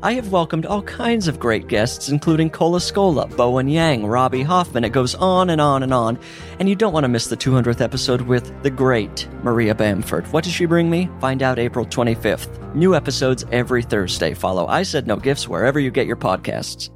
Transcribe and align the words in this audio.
I 0.00 0.12
have 0.12 0.30
welcomed 0.30 0.64
all 0.64 0.82
kinds 0.82 1.26
of 1.26 1.40
great 1.40 1.66
guests, 1.66 2.08
including 2.08 2.50
Cole 2.50 2.74
Escola, 2.74 3.28
Bowen 3.36 3.66
Yang, 3.66 4.06
Robbie 4.06 4.44
Hoffman. 4.44 4.84
It 4.84 4.92
goes 4.92 5.16
on 5.16 5.50
and 5.50 5.60
on 5.60 5.82
and 5.82 5.92
on. 5.92 6.20
And 6.60 6.68
you 6.68 6.76
don't 6.76 6.92
want 6.92 7.02
to 7.02 7.08
miss 7.08 7.26
the 7.26 7.36
200th 7.36 7.80
episode 7.80 8.20
with 8.20 8.62
the 8.62 8.70
great 8.70 9.26
Maria 9.42 9.74
Bamford. 9.74 10.32
What 10.32 10.44
does 10.44 10.52
she 10.52 10.66
bring 10.66 10.88
me? 10.88 11.10
Find 11.20 11.42
out 11.42 11.58
April 11.58 11.84
25th. 11.84 12.76
New 12.76 12.94
episodes 12.94 13.44
every 13.50 13.82
Thursday. 13.82 14.34
Follow 14.34 14.68
I 14.68 14.84
Said 14.84 15.08
No 15.08 15.16
Gifts 15.16 15.48
wherever 15.48 15.80
you 15.80 15.90
get 15.90 16.06
your 16.06 16.16
podcasts. 16.16 16.90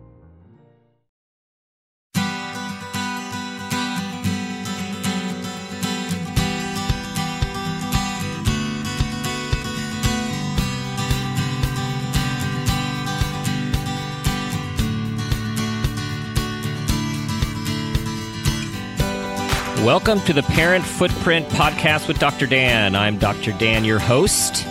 Welcome 19.83 20.21
to 20.27 20.33
the 20.33 20.45
Parent 20.45 20.85
Footprint 20.85 21.49
Podcast 21.49 22.07
with 22.07 22.21
Dr. 22.21 22.47
Dan. 22.47 22.95
I'm 22.95 23.19
Dr. 23.19 23.51
Dan, 23.59 23.85
your 23.85 23.99
host. 23.99 24.65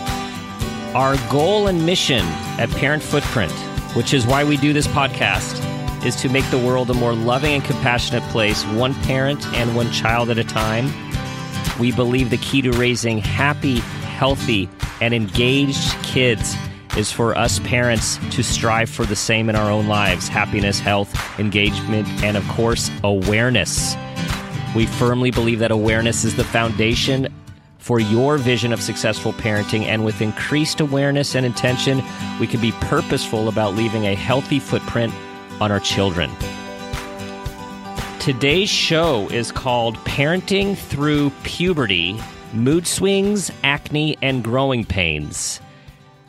Our 0.94 1.18
goal 1.30 1.66
and 1.66 1.84
mission 1.84 2.24
at 2.58 2.70
Parent 2.70 3.02
Footprint, 3.02 3.52
which 3.94 4.14
is 4.14 4.26
why 4.26 4.42
we 4.42 4.56
do 4.56 4.72
this 4.72 4.86
podcast, 4.86 5.62
is 6.02 6.16
to 6.16 6.30
make 6.30 6.48
the 6.50 6.56
world 6.56 6.88
a 6.88 6.94
more 6.94 7.12
loving 7.12 7.52
and 7.52 7.62
compassionate 7.62 8.22
place, 8.30 8.64
one 8.68 8.94
parent 9.02 9.46
and 9.48 9.76
one 9.76 9.92
child 9.92 10.30
at 10.30 10.38
a 10.38 10.44
time. 10.44 10.90
We 11.78 11.92
believe 11.92 12.30
the 12.30 12.38
key 12.38 12.62
to 12.62 12.72
raising 12.72 13.18
happy, 13.18 13.80
healthy, 14.16 14.66
and 15.02 15.12
engaged 15.12 15.92
kids 16.02 16.56
is 16.96 17.12
for 17.12 17.36
us 17.36 17.58
parents 17.58 18.16
to 18.34 18.42
strive 18.42 18.88
for 18.88 19.04
the 19.04 19.16
same 19.16 19.50
in 19.50 19.56
our 19.56 19.70
own 19.70 19.88
lives 19.88 20.28
happiness, 20.28 20.80
health, 20.80 21.14
engagement, 21.38 22.08
and 22.24 22.38
of 22.38 22.48
course, 22.48 22.90
awareness. 23.04 23.94
We 24.74 24.86
firmly 24.86 25.30
believe 25.30 25.58
that 25.58 25.70
awareness 25.70 26.24
is 26.24 26.34
the 26.34 26.44
foundation 26.44 27.28
for 27.78 27.98
your 27.98 28.38
vision 28.38 28.72
of 28.72 28.80
successful 28.80 29.32
parenting, 29.32 29.82
and 29.82 30.04
with 30.04 30.22
increased 30.22 30.80
awareness 30.80 31.34
and 31.34 31.44
intention, 31.44 32.00
we 32.38 32.46
can 32.46 32.60
be 32.60 32.72
purposeful 32.72 33.48
about 33.48 33.74
leaving 33.74 34.06
a 34.06 34.14
healthy 34.14 34.60
footprint 34.60 35.12
on 35.60 35.72
our 35.72 35.80
children. 35.80 36.30
Today's 38.20 38.70
show 38.70 39.28
is 39.30 39.50
called 39.50 39.96
Parenting 40.04 40.76
Through 40.76 41.30
Puberty 41.42 42.20
Mood 42.52 42.86
Swings, 42.86 43.50
Acne, 43.64 44.16
and 44.22 44.44
Growing 44.44 44.84
Pains. 44.84 45.60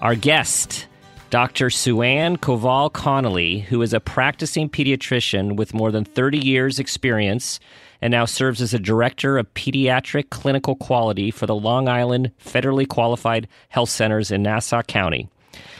Our 0.01 0.15
guest, 0.15 0.87
Dr. 1.29 1.69
Suanne 1.69 2.37
Kowal 2.37 2.91
Connelly, 2.91 3.59
who 3.59 3.81
is 3.81 3.93
a 3.93 3.99
practicing 3.99 4.69
pediatrician 4.69 5.55
with 5.55 5.73
more 5.73 5.91
than 5.91 6.03
30 6.05 6.39
years' 6.39 6.79
experience 6.79 7.59
and 8.03 8.11
now 8.11 8.25
serves 8.25 8.61
as 8.61 8.73
a 8.73 8.79
director 8.79 9.37
of 9.37 9.53
pediatric 9.53 10.29
clinical 10.29 10.75
quality 10.75 11.31
for 11.31 11.45
the 11.45 11.55
Long 11.55 11.87
Island 11.87 12.31
Federally 12.37 12.85
Qualified 12.85 13.47
Health 13.69 13.87
Centers 13.87 14.29
in 14.29 14.43
Nassau 14.43 14.81
County. 14.81 15.29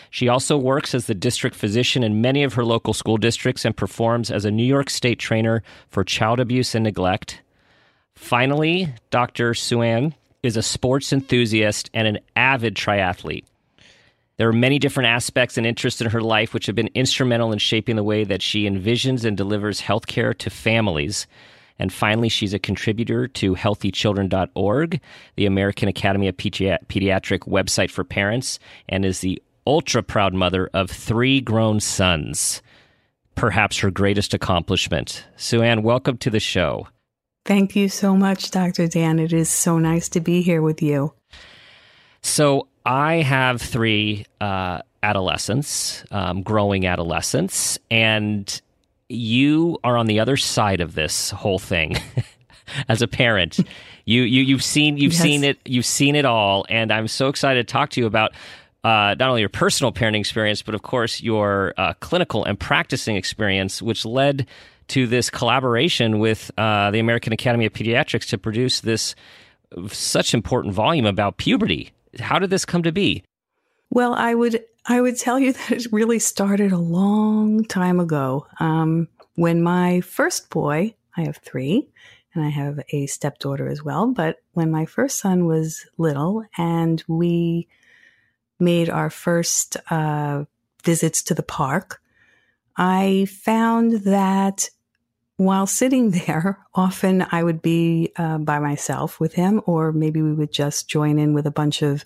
She 0.09 0.29
also 0.29 0.55
works 0.55 0.95
as 0.95 1.05
the 1.05 1.15
district 1.15 1.53
physician 1.53 2.01
in 2.01 2.21
many 2.21 2.43
of 2.43 2.53
her 2.53 2.63
local 2.63 2.93
school 2.93 3.17
districts 3.17 3.65
and 3.65 3.75
performs 3.75 4.31
as 4.31 4.45
a 4.45 4.51
New 4.51 4.63
York 4.63 4.89
State 4.89 5.19
trainer 5.19 5.63
for 5.89 6.05
child 6.05 6.39
abuse 6.39 6.73
and 6.75 6.85
neglect. 6.85 7.41
Finally, 8.15 8.87
Dr. 9.09 9.53
Suanne 9.53 10.15
is 10.43 10.55
a 10.55 10.63
sports 10.63 11.11
enthusiast 11.11 11.89
and 11.93 12.07
an 12.07 12.19
avid 12.37 12.75
triathlete. 12.75 13.43
There 14.37 14.47
are 14.47 14.53
many 14.53 14.79
different 14.79 15.09
aspects 15.09 15.57
and 15.57 15.67
interests 15.67 15.99
in 15.99 16.09
her 16.09 16.21
life 16.21 16.53
which 16.53 16.67
have 16.67 16.75
been 16.75 16.89
instrumental 16.95 17.51
in 17.51 17.59
shaping 17.59 17.97
the 17.97 18.01
way 18.01 18.23
that 18.23 18.41
she 18.41 18.63
envisions 18.63 19.25
and 19.25 19.35
delivers 19.35 19.81
healthcare 19.81 20.37
to 20.37 20.49
families. 20.49 21.27
And 21.79 21.91
finally, 21.91 22.29
she's 22.29 22.53
a 22.53 22.59
contributor 22.59 23.27
to 23.27 23.55
healthychildren.org, 23.55 25.01
the 25.35 25.45
American 25.45 25.89
Academy 25.89 26.27
of 26.27 26.37
Pediatric 26.37 27.39
website 27.47 27.89
for 27.89 28.03
parents, 28.03 28.59
and 28.87 29.05
is 29.05 29.19
the 29.19 29.41
ultra 29.65 30.03
proud 30.03 30.33
mother 30.33 30.69
of 30.73 30.89
three 30.89 31.41
grown 31.41 31.79
sons. 31.79 32.61
Perhaps 33.35 33.79
her 33.79 33.89
greatest 33.89 34.33
accomplishment. 34.33 35.25
Suanne, 35.35 35.81
welcome 35.81 36.17
to 36.19 36.29
the 36.29 36.39
show. 36.39 36.87
Thank 37.45 37.75
you 37.75 37.89
so 37.89 38.15
much, 38.15 38.51
Dr. 38.51 38.87
Dan. 38.87 39.19
It 39.19 39.33
is 39.33 39.49
so 39.49 39.77
nice 39.77 40.07
to 40.09 40.21
be 40.21 40.41
here 40.41 40.61
with 40.61 40.81
you. 40.81 41.13
So, 42.21 42.67
I 42.85 43.15
have 43.15 43.61
three 43.61 44.25
uh, 44.41 44.81
adolescents, 45.01 46.03
um, 46.11 46.41
growing 46.41 46.85
adolescents, 46.85 47.79
and 47.89 48.61
you 49.09 49.77
are 49.83 49.97
on 49.97 50.05
the 50.05 50.19
other 50.19 50.37
side 50.37 50.81
of 50.81 50.95
this 50.95 51.31
whole 51.31 51.59
thing 51.59 51.97
as 52.89 53.01
a 53.01 53.07
parent. 53.07 53.59
you 54.05 54.23
you 54.23 54.43
you've 54.43 54.63
seen 54.63 54.97
you've 54.97 55.13
yes. 55.13 55.21
seen 55.21 55.43
it 55.43 55.59
you've 55.65 55.85
seen 55.85 56.15
it 56.15 56.25
all, 56.25 56.65
and 56.69 56.91
I'm 56.91 57.07
so 57.07 57.27
excited 57.29 57.67
to 57.67 57.71
talk 57.71 57.91
to 57.91 58.01
you 58.01 58.07
about. 58.07 58.33
Uh, 58.85 59.15
not 59.17 59.29
only 59.29 59.39
your 59.39 59.47
personal 59.47 59.93
parenting 59.93 60.19
experience, 60.19 60.61
but 60.61 60.75
of 60.75 60.81
course 60.81 61.21
your 61.21 61.73
uh, 61.77 61.93
clinical 62.01 62.43
and 62.43 62.59
practicing 62.59 63.15
experience, 63.15 63.81
which 63.81 64.03
led 64.03 64.45
to 64.89 65.07
this 65.07 65.29
collaboration 65.29 66.19
with 66.19 66.51
uh, 66.57 66.91
the 66.91 66.99
American 66.99 67.31
Academy 67.31 67.65
of 67.65 67.71
Pediatrics 67.71 68.27
to 68.27 68.37
produce 68.37 68.81
this 68.81 69.15
such 69.87 70.33
important 70.33 70.73
volume 70.73 71.05
about 71.05 71.37
puberty. 71.37 71.91
How 72.19 72.39
did 72.39 72.49
this 72.49 72.65
come 72.65 72.83
to 72.83 72.91
be? 72.91 73.23
Well, 73.89 74.13
I 74.13 74.33
would 74.33 74.63
I 74.85 75.01
would 75.01 75.17
tell 75.17 75.39
you 75.39 75.53
that 75.53 75.71
it 75.71 75.91
really 75.91 76.19
started 76.19 76.71
a 76.71 76.77
long 76.77 77.65
time 77.65 77.99
ago. 77.99 78.47
Um, 78.59 79.07
when 79.35 79.63
my 79.63 80.01
first 80.01 80.49
boy, 80.49 80.95
I 81.17 81.23
have 81.23 81.37
three, 81.37 81.89
and 82.33 82.43
I 82.43 82.49
have 82.49 82.79
a 82.91 83.05
stepdaughter 83.07 83.67
as 83.67 83.83
well. 83.83 84.07
But 84.07 84.37
when 84.53 84.71
my 84.71 84.85
first 84.85 85.19
son 85.19 85.45
was 85.45 85.85
little, 85.97 86.43
and 86.57 87.03
we 87.07 87.67
made 88.59 88.89
our 88.89 89.09
first 89.09 89.77
uh, 89.89 90.45
visits 90.83 91.23
to 91.23 91.33
the 91.33 91.43
park, 91.43 92.01
I 92.75 93.27
found 93.29 94.03
that 94.03 94.69
while 95.37 95.67
sitting 95.67 96.11
there, 96.27 96.59
often 96.73 97.25
I 97.31 97.43
would 97.43 97.61
be 97.61 98.11
uh, 98.17 98.39
by 98.39 98.59
myself 98.59 99.19
with 99.19 99.33
him, 99.33 99.61
or 99.65 99.91
maybe 99.91 100.21
we 100.21 100.33
would 100.33 100.51
just 100.51 100.87
join 100.87 101.19
in 101.19 101.33
with 101.33 101.45
a 101.45 101.51
bunch 101.51 101.81
of 101.81 102.03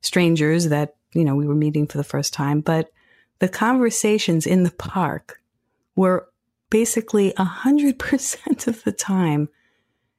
strangers 0.00 0.68
that 0.68 0.94
you 1.12 1.24
know, 1.24 1.34
we 1.34 1.46
were 1.46 1.54
meeting 1.54 1.86
for 1.86 1.98
the 1.98 2.04
first 2.04 2.32
time, 2.32 2.60
but 2.60 2.90
the 3.38 3.48
conversations 3.48 4.46
in 4.46 4.62
the 4.62 4.70
park 4.70 5.40
were 5.94 6.28
basically 6.70 7.32
a 7.36 7.44
hundred 7.44 7.98
percent 7.98 8.66
of 8.66 8.82
the 8.84 8.92
time 8.92 9.48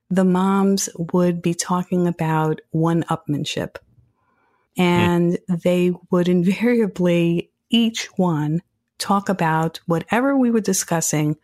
the 0.10 0.26
moms 0.26 0.90
would 1.14 1.42
be 1.42 1.54
talking 1.54 2.08
about 2.08 2.62
one 2.72 3.04
upmanship. 3.04 3.76
And 4.78 5.38
they 5.48 5.94
would 6.10 6.28
invariably, 6.28 7.52
each 7.70 8.06
one, 8.16 8.62
talk 8.98 9.30
about 9.30 9.80
whatever 9.86 10.36
we 10.36 10.52
were 10.52 10.62
discussing, 10.62 11.38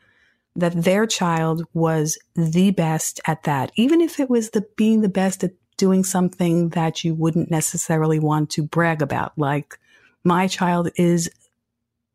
that 0.56 0.84
their 0.84 1.06
child 1.06 1.66
was 1.74 2.18
the 2.34 2.72
best 2.72 3.20
at 3.28 3.44
that. 3.44 3.72
Even 3.76 4.02
if 4.02 4.20
it 4.20 4.30
was 4.30 4.52
the 4.52 4.66
being 4.78 5.02
the 5.02 5.10
best 5.10 5.44
at 5.44 5.52
doing 5.78 6.04
something 6.04 6.70
that 6.70 7.04
you 7.04 7.14
wouldn't 7.14 7.52
necessarily 7.52 8.20
want 8.20 8.50
to 8.52 8.64
brag 8.64 9.02
about. 9.02 9.38
Like, 9.38 9.78
my 10.24 10.48
child 10.48 10.90
is 10.96 11.30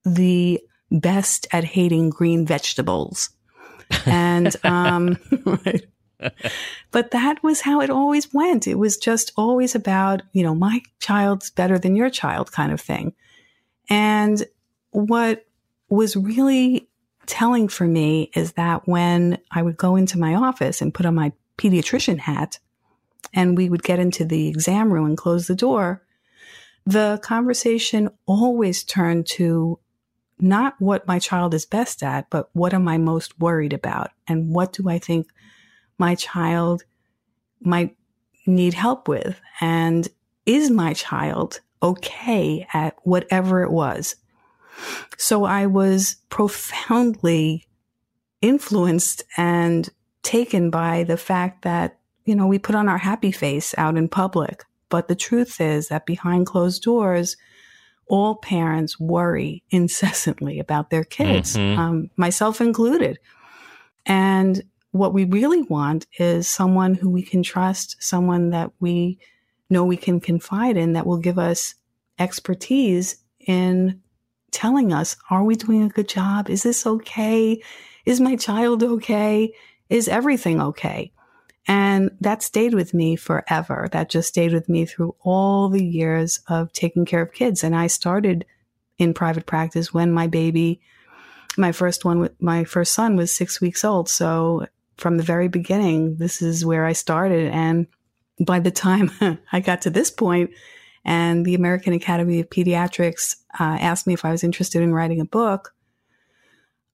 the 0.04 0.60
best 0.90 1.46
at 1.52 1.64
hating 1.64 2.10
green 2.10 2.46
vegetables. 2.46 3.30
And, 4.06 4.54
um, 4.64 5.18
right. 5.44 5.84
but 6.92 7.10
that 7.10 7.42
was 7.42 7.60
how 7.60 7.80
it 7.80 7.90
always 7.90 8.32
went. 8.32 8.68
It 8.68 8.76
was 8.76 8.96
just 8.96 9.32
always 9.36 9.74
about, 9.74 10.22
you 10.32 10.44
know, 10.44 10.54
my 10.54 10.80
child's 11.00 11.50
better 11.50 11.76
than 11.76 11.96
your 11.96 12.08
child 12.08 12.52
kind 12.52 12.70
of 12.70 12.80
thing. 12.80 13.14
And 13.88 14.44
what 14.90 15.44
was 15.88 16.14
really 16.14 16.88
telling 17.26 17.68
for 17.68 17.84
me 17.84 18.30
is 18.34 18.52
that 18.52 18.86
when 18.86 19.38
I 19.50 19.62
would 19.62 19.76
go 19.76 19.96
into 19.96 20.18
my 20.18 20.34
office 20.34 20.80
and 20.80 20.94
put 20.94 21.06
on 21.06 21.14
my 21.14 21.32
pediatrician 21.58 22.18
hat, 22.18 22.58
and 23.32 23.56
we 23.56 23.68
would 23.68 23.82
get 23.82 23.98
into 23.98 24.24
the 24.24 24.48
exam 24.48 24.92
room 24.92 25.06
and 25.06 25.16
close 25.16 25.46
the 25.46 25.54
door, 25.54 26.02
the 26.86 27.20
conversation 27.22 28.10
always 28.26 28.82
turned 28.82 29.26
to 29.26 29.78
not 30.38 30.74
what 30.78 31.06
my 31.06 31.18
child 31.18 31.54
is 31.54 31.66
best 31.66 32.02
at, 32.02 32.30
but 32.30 32.48
what 32.54 32.72
am 32.72 32.88
I 32.88 32.98
most 32.98 33.38
worried 33.38 33.72
about? 33.72 34.10
And 34.26 34.54
what 34.54 34.72
do 34.72 34.88
I 34.88 34.98
think 34.98 35.28
my 35.98 36.14
child 36.14 36.84
might 37.60 37.96
need 38.46 38.74
help 38.74 39.06
with? 39.06 39.40
And 39.60 40.08
is 40.46 40.70
my 40.70 40.94
child 40.94 41.60
okay 41.82 42.66
at 42.72 42.96
whatever 43.02 43.62
it 43.62 43.70
was? 43.70 44.16
So 45.18 45.44
I 45.44 45.66
was 45.66 46.16
profoundly 46.30 47.66
influenced 48.40 49.22
and 49.36 49.88
taken 50.22 50.70
by 50.70 51.04
the 51.04 51.16
fact 51.18 51.62
that, 51.62 51.98
you 52.30 52.36
know, 52.36 52.46
we 52.46 52.60
put 52.60 52.76
on 52.76 52.88
our 52.88 52.96
happy 52.96 53.32
face 53.32 53.74
out 53.76 53.96
in 53.96 54.08
public. 54.08 54.64
But 54.88 55.08
the 55.08 55.16
truth 55.16 55.60
is 55.60 55.88
that 55.88 56.06
behind 56.06 56.46
closed 56.46 56.80
doors, 56.80 57.36
all 58.06 58.36
parents 58.36 59.00
worry 59.00 59.64
incessantly 59.70 60.60
about 60.60 60.90
their 60.90 61.02
kids, 61.02 61.56
mm-hmm. 61.56 61.80
um, 61.80 62.10
myself 62.16 62.60
included. 62.60 63.18
And 64.06 64.62
what 64.92 65.12
we 65.12 65.24
really 65.24 65.62
want 65.62 66.06
is 66.20 66.46
someone 66.46 66.94
who 66.94 67.10
we 67.10 67.22
can 67.22 67.42
trust, 67.42 67.96
someone 67.98 68.50
that 68.50 68.70
we 68.78 69.18
know 69.68 69.84
we 69.84 69.96
can 69.96 70.20
confide 70.20 70.76
in 70.76 70.92
that 70.92 71.06
will 71.06 71.18
give 71.18 71.38
us 71.38 71.74
expertise 72.20 73.16
in 73.40 74.00
telling 74.52 74.92
us, 74.92 75.16
are 75.30 75.42
we 75.42 75.56
doing 75.56 75.82
a 75.82 75.88
good 75.88 76.08
job? 76.08 76.48
Is 76.48 76.62
this 76.62 76.86
okay? 76.86 77.60
Is 78.06 78.20
my 78.20 78.36
child 78.36 78.84
okay? 78.84 79.52
Is 79.88 80.06
everything 80.06 80.60
okay? 80.60 81.10
And 82.00 82.16
that 82.20 82.42
stayed 82.42 82.72
with 82.72 82.94
me 82.94 83.14
forever. 83.14 83.88
That 83.92 84.08
just 84.08 84.28
stayed 84.28 84.54
with 84.54 84.70
me 84.70 84.86
through 84.86 85.14
all 85.22 85.68
the 85.68 85.84
years 85.84 86.40
of 86.48 86.72
taking 86.72 87.04
care 87.04 87.20
of 87.20 87.34
kids. 87.34 87.62
And 87.62 87.76
I 87.76 87.88
started 87.88 88.46
in 88.98 89.12
private 89.12 89.44
practice 89.44 89.92
when 89.92 90.10
my 90.10 90.26
baby, 90.26 90.80
my 91.58 91.72
first 91.72 92.04
one, 92.04 92.30
my 92.40 92.64
first 92.64 92.94
son 92.94 93.16
was 93.16 93.34
six 93.34 93.60
weeks 93.60 93.84
old. 93.84 94.08
So 94.08 94.66
from 94.96 95.18
the 95.18 95.22
very 95.22 95.48
beginning, 95.48 96.16
this 96.16 96.40
is 96.40 96.64
where 96.64 96.86
I 96.86 96.92
started. 96.92 97.52
And 97.52 97.86
by 98.46 98.60
the 98.60 98.70
time 98.70 99.10
I 99.52 99.60
got 99.60 99.82
to 99.82 99.90
this 99.90 100.10
point, 100.10 100.50
and 101.04 101.44
the 101.44 101.54
American 101.54 101.92
Academy 101.92 102.40
of 102.40 102.48
Pediatrics 102.50 103.36
uh, 103.58 103.76
asked 103.80 104.06
me 104.06 104.14
if 104.14 104.24
I 104.24 104.30
was 104.30 104.44
interested 104.44 104.82
in 104.82 104.94
writing 104.94 105.20
a 105.20 105.26
book, 105.26 105.74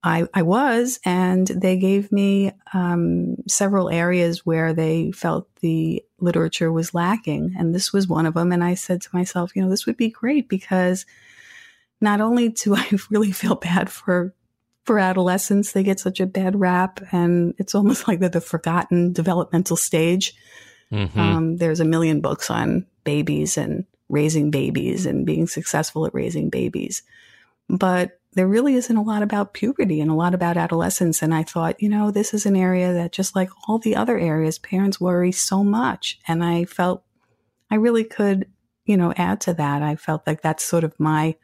I, 0.06 0.28
I 0.32 0.42
was, 0.42 1.00
and 1.04 1.48
they 1.48 1.76
gave 1.76 2.12
me 2.12 2.52
um, 2.72 3.36
several 3.48 3.90
areas 3.90 4.46
where 4.46 4.72
they 4.72 5.10
felt 5.10 5.52
the 5.56 6.04
literature 6.20 6.70
was 6.70 6.94
lacking. 6.94 7.56
And 7.58 7.74
this 7.74 7.92
was 7.92 8.06
one 8.06 8.24
of 8.24 8.34
them. 8.34 8.52
And 8.52 8.62
I 8.62 8.74
said 8.74 9.02
to 9.02 9.08
myself, 9.12 9.56
you 9.56 9.62
know, 9.62 9.68
this 9.68 9.84
would 9.84 9.96
be 9.96 10.10
great 10.10 10.48
because 10.48 11.06
not 12.00 12.20
only 12.20 12.50
do 12.50 12.74
I 12.76 12.88
really 13.10 13.32
feel 13.32 13.56
bad 13.56 13.90
for 13.90 14.32
for 14.84 15.00
adolescents, 15.00 15.72
they 15.72 15.82
get 15.82 15.98
such 15.98 16.20
a 16.20 16.26
bad 16.26 16.54
rap, 16.54 17.00
and 17.10 17.54
it's 17.58 17.74
almost 17.74 18.06
like 18.06 18.20
they're 18.20 18.28
the 18.28 18.40
forgotten 18.40 19.12
developmental 19.12 19.76
stage. 19.76 20.36
Mm-hmm. 20.92 21.18
Um, 21.18 21.56
there's 21.56 21.80
a 21.80 21.84
million 21.84 22.20
books 22.20 22.50
on 22.50 22.86
babies 23.02 23.58
and 23.58 23.84
raising 24.08 24.52
babies 24.52 25.04
and 25.04 25.26
being 25.26 25.48
successful 25.48 26.06
at 26.06 26.14
raising 26.14 26.50
babies. 26.50 27.02
But 27.68 28.20
there 28.36 28.46
really 28.46 28.74
isn't 28.74 28.96
a 28.96 29.02
lot 29.02 29.22
about 29.22 29.54
puberty 29.54 29.98
and 29.98 30.10
a 30.10 30.14
lot 30.14 30.34
about 30.34 30.58
adolescence. 30.58 31.22
And 31.22 31.34
I 31.34 31.42
thought, 31.42 31.82
you 31.82 31.88
know, 31.88 32.10
this 32.10 32.34
is 32.34 32.44
an 32.44 32.54
area 32.54 32.92
that 32.92 33.10
just 33.10 33.34
like 33.34 33.48
all 33.66 33.78
the 33.78 33.96
other 33.96 34.18
areas, 34.18 34.58
parents 34.58 35.00
worry 35.00 35.32
so 35.32 35.64
much. 35.64 36.20
And 36.28 36.44
I 36.44 36.66
felt 36.66 37.02
I 37.70 37.76
really 37.76 38.04
could, 38.04 38.46
you 38.84 38.98
know, 38.98 39.14
add 39.16 39.40
to 39.42 39.54
that. 39.54 39.82
I 39.82 39.96
felt 39.96 40.26
like 40.26 40.42
that's 40.42 40.62
sort 40.62 40.84
of 40.84 40.92
my, 41.00 41.34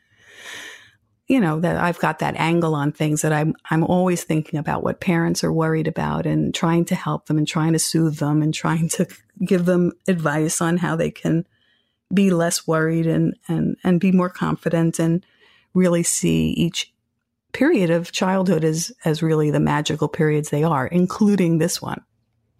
you 1.28 1.40
know, 1.40 1.60
that 1.60 1.78
I've 1.78 1.98
got 1.98 2.18
that 2.18 2.36
angle 2.36 2.74
on 2.74 2.92
things 2.92 3.22
that 3.22 3.32
I'm, 3.32 3.54
I'm 3.70 3.84
always 3.84 4.22
thinking 4.22 4.58
about 4.58 4.84
what 4.84 5.00
parents 5.00 5.42
are 5.42 5.52
worried 5.52 5.88
about 5.88 6.26
and 6.26 6.54
trying 6.54 6.84
to 6.86 6.94
help 6.94 7.24
them 7.24 7.38
and 7.38 7.48
trying 7.48 7.72
to 7.72 7.78
soothe 7.78 8.18
them 8.18 8.42
and 8.42 8.52
trying 8.52 8.90
to 8.90 9.06
give 9.42 9.64
them 9.64 9.92
advice 10.06 10.60
on 10.60 10.76
how 10.76 10.94
they 10.94 11.10
can 11.10 11.46
be 12.12 12.28
less 12.28 12.66
worried 12.66 13.06
and, 13.06 13.34
and, 13.48 13.78
and 13.82 13.98
be 13.98 14.12
more 14.12 14.28
confident 14.28 14.98
and, 14.98 15.24
really 15.74 16.02
see 16.02 16.50
each 16.50 16.92
period 17.52 17.90
of 17.90 18.12
childhood 18.12 18.64
as 18.64 18.92
as 19.04 19.22
really 19.22 19.50
the 19.50 19.60
magical 19.60 20.08
periods 20.08 20.50
they 20.50 20.64
are, 20.64 20.86
including 20.86 21.58
this 21.58 21.80
one. 21.80 22.02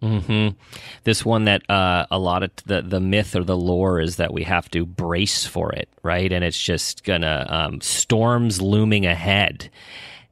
Mm-hmm. 0.01 0.57
This 1.05 1.23
one 1.23 1.45
that 1.45 1.69
uh, 1.69 2.05
a 2.11 2.19
lot 2.19 2.43
of 2.43 2.51
the 2.65 2.81
the 2.81 2.99
myth 2.99 3.35
or 3.35 3.43
the 3.43 3.57
lore 3.57 4.01
is 4.01 4.17
that 4.17 4.33
we 4.33 4.43
have 4.43 4.69
to 4.71 4.85
brace 4.85 5.45
for 5.45 5.71
it, 5.71 5.87
right? 6.03 6.31
And 6.31 6.43
it's 6.43 6.59
just 6.59 7.03
gonna 7.03 7.45
um, 7.49 7.81
storms 7.81 8.61
looming 8.61 9.05
ahead. 9.05 9.69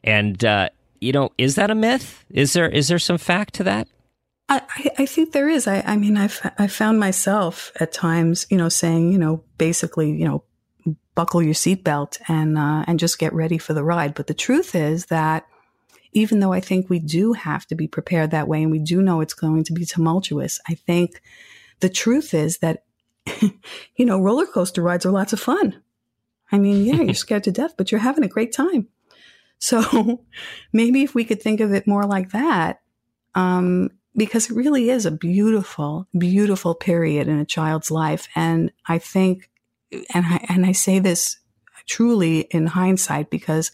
And 0.04 0.44
uh, 0.44 0.70
you 1.00 1.14
know, 1.14 1.32
is 1.38 1.56
that 1.56 1.72
a 1.72 1.76
myth? 1.76 2.26
Is 2.30 2.54
there 2.54 2.70
is 2.70 2.90
there 2.90 3.00
some 3.00 3.18
fact 3.18 3.54
to 3.56 3.64
that? 3.64 3.88
I, 4.50 4.62
I 4.98 5.06
think 5.06 5.32
there 5.32 5.48
is. 5.48 5.66
I, 5.66 5.82
I 5.86 5.96
mean, 5.96 6.18
I've 6.18 6.52
I 6.60 6.68
found 6.68 7.00
myself 7.00 7.72
at 7.80 7.94
times, 7.94 8.46
you 8.50 8.58
know, 8.58 8.68
saying, 8.68 9.14
you 9.14 9.18
know, 9.18 9.46
basically, 9.58 10.12
you 10.12 10.26
know, 10.26 10.44
buckle 11.16 11.42
your 11.42 11.54
seatbelt 11.54 12.20
and 12.28 12.58
uh, 12.58 12.84
and 12.88 13.00
just 13.00 13.20
get 13.20 13.34
ready 13.34 13.58
for 13.58 13.74
the 13.74 13.84
ride. 13.84 14.14
But 14.14 14.28
the 14.28 14.34
truth 14.34 14.76
is 14.76 15.08
that 15.08 15.46
even 16.14 16.40
though 16.40 16.52
I 16.52 16.60
think 16.60 16.90
we 16.90 17.00
do 17.00 17.34
have 17.34 17.66
to 17.68 17.76
be 17.76 17.88
prepared 17.88 18.32
that 18.32 18.48
way, 18.48 18.62
and 18.62 18.72
we 18.72 18.80
do 18.80 19.02
know 19.02 19.22
it's 19.22 19.34
going 19.34 19.64
to 19.66 19.74
be 19.74 19.86
tumultuous, 19.86 20.60
I 20.68 20.76
think 20.76 21.22
the 21.80 21.90
truth 21.90 22.34
is 22.34 22.60
that 22.60 22.84
you 23.96 24.06
know 24.06 24.20
roller 24.20 24.46
coaster 24.46 24.82
rides 24.82 25.06
are 25.06 25.12
lots 25.12 25.34
of 25.34 25.40
fun. 25.40 25.82
I 26.52 26.58
mean, 26.58 26.86
yeah, 26.86 27.02
you're 27.02 27.14
scared 27.26 27.46
to 27.46 27.52
death, 27.52 27.76
but 27.78 27.92
you're 27.92 28.02
having 28.02 28.24
a 28.24 28.30
great 28.30 28.52
time. 28.52 28.88
So 29.62 30.24
maybe 30.74 31.04
if 31.04 31.16
we 31.16 31.24
could 31.24 31.42
think 31.42 31.60
of 31.60 31.72
it 31.72 31.88
more 31.88 32.04
like 32.04 32.32
that, 32.32 32.82
um, 33.36 33.92
because 34.16 34.50
it 34.50 34.56
really 34.56 34.90
is 34.90 35.06
a 35.06 35.12
beautiful, 35.12 36.08
beautiful 36.18 36.76
period 36.76 37.28
in 37.28 37.40
a 37.40 37.46
child's 37.46 37.92
life. 37.92 38.28
And 38.36 38.72
I 38.88 38.98
think 38.98 39.50
and 39.92 40.26
I, 40.26 40.46
and 40.50 40.66
I 40.66 40.72
say 40.72 41.00
this 41.00 41.38
truly 41.88 42.42
in 42.52 42.68
hindsight 42.68 43.30
because 43.30 43.72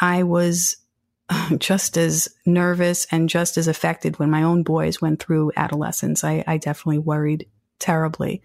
I 0.00 0.22
was 0.22 0.76
just 1.58 1.96
as 1.96 2.28
nervous 2.44 3.06
and 3.10 3.28
just 3.28 3.56
as 3.56 3.68
affected 3.68 4.18
when 4.18 4.30
my 4.30 4.42
own 4.42 4.62
boys 4.62 5.00
went 5.00 5.20
through 5.20 5.52
adolescence. 5.56 6.24
I, 6.24 6.44
I 6.46 6.58
definitely 6.58 6.98
worried 6.98 7.46
terribly. 7.78 8.42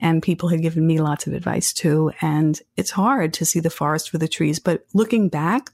And 0.00 0.22
people 0.22 0.48
had 0.48 0.62
given 0.62 0.86
me 0.86 1.00
lots 1.00 1.26
of 1.26 1.32
advice 1.32 1.72
too. 1.72 2.10
And 2.20 2.60
it's 2.76 2.90
hard 2.90 3.34
to 3.34 3.44
see 3.44 3.60
the 3.60 3.70
forest 3.70 4.10
for 4.10 4.18
the 4.18 4.28
trees. 4.28 4.58
But 4.58 4.84
looking 4.94 5.28
back, 5.28 5.70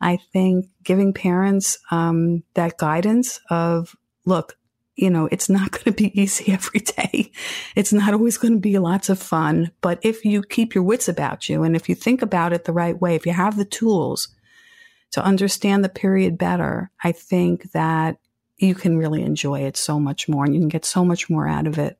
I 0.00 0.18
think 0.32 0.66
giving 0.84 1.12
parents 1.12 1.78
um, 1.90 2.44
that 2.54 2.78
guidance 2.78 3.40
of, 3.50 3.96
look, 4.24 4.56
you 4.96 5.10
know, 5.10 5.28
it's 5.30 5.48
not 5.48 5.70
going 5.72 5.84
to 5.84 5.92
be 5.92 6.20
easy 6.20 6.52
every 6.52 6.80
day. 6.80 7.32
It's 7.74 7.92
not 7.92 8.14
always 8.14 8.38
going 8.38 8.54
to 8.54 8.60
be 8.60 8.78
lots 8.78 9.08
of 9.08 9.18
fun. 9.18 9.70
But 9.80 9.98
if 10.02 10.24
you 10.24 10.42
keep 10.42 10.74
your 10.74 10.84
wits 10.84 11.08
about 11.08 11.48
you 11.48 11.62
and 11.62 11.76
if 11.76 11.88
you 11.88 11.94
think 11.94 12.22
about 12.22 12.52
it 12.52 12.64
the 12.64 12.72
right 12.72 12.98
way, 13.00 13.14
if 13.14 13.26
you 13.26 13.32
have 13.32 13.56
the 13.56 13.64
tools 13.64 14.28
to 15.12 15.22
understand 15.22 15.84
the 15.84 15.88
period 15.88 16.38
better, 16.38 16.90
I 17.02 17.12
think 17.12 17.72
that 17.72 18.16
you 18.58 18.74
can 18.74 18.96
really 18.96 19.22
enjoy 19.22 19.60
it 19.60 19.76
so 19.76 19.98
much 19.98 20.28
more 20.28 20.44
and 20.44 20.54
you 20.54 20.60
can 20.60 20.68
get 20.68 20.84
so 20.84 21.04
much 21.04 21.28
more 21.28 21.48
out 21.48 21.66
of 21.66 21.78
it. 21.78 21.98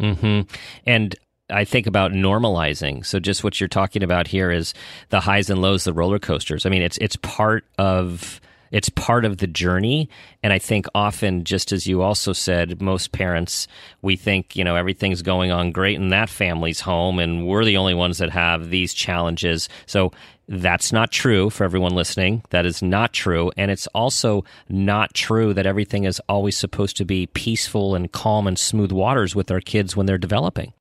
Mm-hmm. 0.00 0.50
And 0.86 1.14
I 1.50 1.64
think 1.64 1.86
about 1.86 2.12
normalizing. 2.12 3.04
So 3.04 3.20
just 3.20 3.44
what 3.44 3.60
you're 3.60 3.68
talking 3.68 4.02
about 4.02 4.26
here 4.26 4.50
is 4.50 4.74
the 5.10 5.20
highs 5.20 5.50
and 5.50 5.60
lows, 5.60 5.84
the 5.84 5.92
roller 5.92 6.18
coasters. 6.18 6.64
I 6.64 6.70
mean, 6.70 6.82
it's 6.82 6.98
it's 6.98 7.16
part 7.16 7.66
of 7.78 8.40
it's 8.72 8.88
part 8.88 9.24
of 9.24 9.36
the 9.36 9.46
journey. 9.46 10.08
And 10.42 10.52
I 10.52 10.58
think 10.58 10.86
often, 10.94 11.44
just 11.44 11.70
as 11.70 11.86
you 11.86 12.02
also 12.02 12.32
said, 12.32 12.80
most 12.80 13.12
parents, 13.12 13.68
we 14.00 14.16
think, 14.16 14.56
you 14.56 14.64
know, 14.64 14.74
everything's 14.74 15.22
going 15.22 15.52
on 15.52 15.70
great 15.70 15.96
in 15.96 16.08
that 16.08 16.30
family's 16.30 16.80
home 16.80 17.18
and 17.18 17.46
we're 17.46 17.64
the 17.64 17.76
only 17.76 17.94
ones 17.94 18.18
that 18.18 18.30
have 18.30 18.70
these 18.70 18.94
challenges. 18.94 19.68
So 19.86 20.10
that's 20.48 20.92
not 20.92 21.12
true 21.12 21.50
for 21.50 21.64
everyone 21.64 21.94
listening. 21.94 22.42
That 22.50 22.66
is 22.66 22.82
not 22.82 23.12
true. 23.12 23.52
And 23.56 23.70
it's 23.70 23.86
also 23.88 24.44
not 24.68 25.14
true 25.14 25.54
that 25.54 25.66
everything 25.66 26.04
is 26.04 26.20
always 26.28 26.56
supposed 26.56 26.96
to 26.96 27.04
be 27.04 27.26
peaceful 27.26 27.94
and 27.94 28.10
calm 28.10 28.46
and 28.46 28.58
smooth 28.58 28.90
waters 28.90 29.36
with 29.36 29.50
our 29.50 29.60
kids 29.60 29.96
when 29.96 30.06
they're 30.06 30.18
developing. 30.18 30.72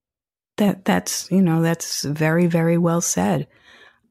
That 0.57 0.85
that's, 0.85 1.29
you 1.31 1.41
know, 1.41 1.61
that's 1.61 2.03
very 2.03 2.47
very 2.47 2.77
well 2.77 3.01
said. 3.01 3.47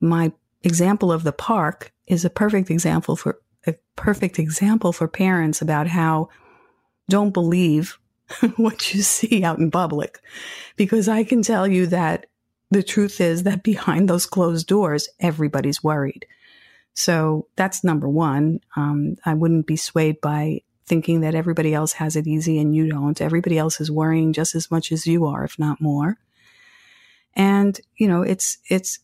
My 0.01 0.33
example 0.63 1.13
of 1.13 1.25
the 1.25 1.33
park 1.33 1.93
is 2.07 2.25
a 2.25 2.31
perfect 2.31 2.71
example 2.71 3.17
for 3.17 3.39
a 3.67 3.75
perfect 3.97 4.39
example 4.39 4.93
for 4.93 5.09
parents 5.09 5.61
about 5.61 5.87
how 5.87 6.29
don't 7.09 7.33
believe 7.33 7.99
what 8.57 8.95
you 8.95 9.03
see 9.03 9.45
out 9.45 9.59
in 9.59 9.71
public. 9.71 10.21
Because 10.77 11.09
I 11.09 11.25
can 11.25 11.43
tell 11.43 11.67
you 11.67 11.87
that 11.89 12.27
the 12.71 12.83
truth 12.83 13.21
is 13.21 13.43
that 13.43 13.63
behind 13.63 14.09
those 14.09 14.27
closed 14.27 14.67
doors, 14.67 15.09
everybody's 15.19 15.83
worried. 15.83 16.27
So 16.95 17.49
that's 17.57 17.85
number 17.85 18.09
one. 18.09 18.61
Um, 18.77 19.17
I 19.25 19.35
wouldn't 19.35 19.67
be 19.67 19.77
swayed 19.77 20.21
by 20.21 20.63
thinking 20.87 21.21
that 21.21 21.35
everybody 21.35 21.73
else 21.75 21.95
has 21.95 22.17
it 22.17 22.27
easy 22.27 22.59
and 22.59 22.75
you 22.75 22.89
don't. 22.89 23.21
Everybody 23.21 23.59
else 23.59 23.81
is 23.81 23.91
worrying 23.91 24.33
just 24.33 24.55
as 24.55 24.71
much 24.71 24.91
as 24.93 25.07
you 25.07 25.27
are, 25.27 25.45
if 25.45 25.59
not 25.59 25.81
more. 25.81 26.19
And, 27.35 27.81
you 27.97 28.09
know, 28.09 28.23
it's, 28.23 28.59
it's 28.69 28.99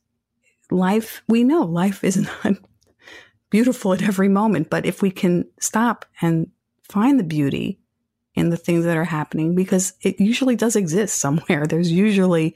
life. 0.71 1.23
We 1.29 1.45
know 1.45 1.63
life 1.63 2.03
is 2.03 2.17
not 2.45 2.57
beautiful 3.57 3.95
at 3.95 4.03
every 4.03 4.29
moment. 4.29 4.69
But 4.69 4.85
if 4.85 5.01
we 5.01 5.11
can 5.11 5.47
stop 5.61 6.05
and 6.21 6.51
find 6.83 7.19
the 7.19 7.25
beauty 7.25 7.81
in 8.35 8.51
the 8.51 8.57
things 8.59 8.85
that 8.85 8.99
are 8.99 9.05
happening 9.05 9.55
because 9.55 9.95
it 10.03 10.21
usually 10.21 10.57
does 10.57 10.77
exist 10.77 11.19
somewhere. 11.19 11.67
There's 11.69 11.91
usually, 11.91 12.55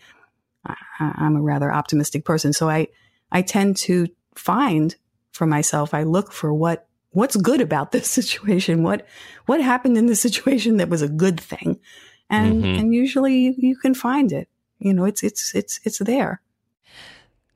I'm 0.98 1.36
a 1.36 1.40
rather 1.40 1.72
optimistic 1.72 2.26
person. 2.26 2.52
So 2.52 2.68
I, 2.68 2.88
I 3.32 3.40
tend 3.40 3.78
to 3.78 4.08
find 4.34 4.94
for 5.32 5.46
myself, 5.46 5.94
I 5.94 6.02
look 6.02 6.32
for 6.32 6.52
what, 6.52 6.86
what's 7.12 7.36
good 7.36 7.62
about 7.62 7.92
this 7.92 8.08
situation? 8.20 8.82
What, 8.82 9.06
what 9.46 9.62
happened 9.62 9.96
in 9.96 10.04
this 10.04 10.20
situation 10.20 10.76
that 10.76 10.90
was 10.90 11.00
a 11.00 11.08
good 11.08 11.40
thing? 11.40 11.80
And, 12.28 12.62
mm-hmm. 12.62 12.78
and 12.78 12.94
usually 12.94 13.38
you, 13.38 13.54
you 13.56 13.76
can 13.76 13.94
find 13.94 14.32
it. 14.32 14.50
You 14.78 14.92
know, 14.92 15.06
it's, 15.06 15.22
it's, 15.22 15.54
it's, 15.54 15.80
it's 15.84 15.98
there. 15.98 16.42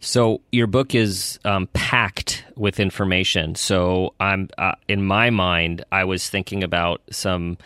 So 0.01 0.43
your 0.53 0.67
book 0.67 0.95
is 0.95 1.39
um, 1.45 1.69
packed 1.73 2.45
with 2.57 2.79
information. 2.79 3.55
So 3.55 4.15
I'm 4.21 4.49
uh, 4.59 4.73
in 4.87 5.05
my 5.05 5.31
mind, 5.31 5.85
I 5.91 6.05
was 6.05 6.29
thinking 6.29 6.63
about 6.63 7.01
some 7.11 7.57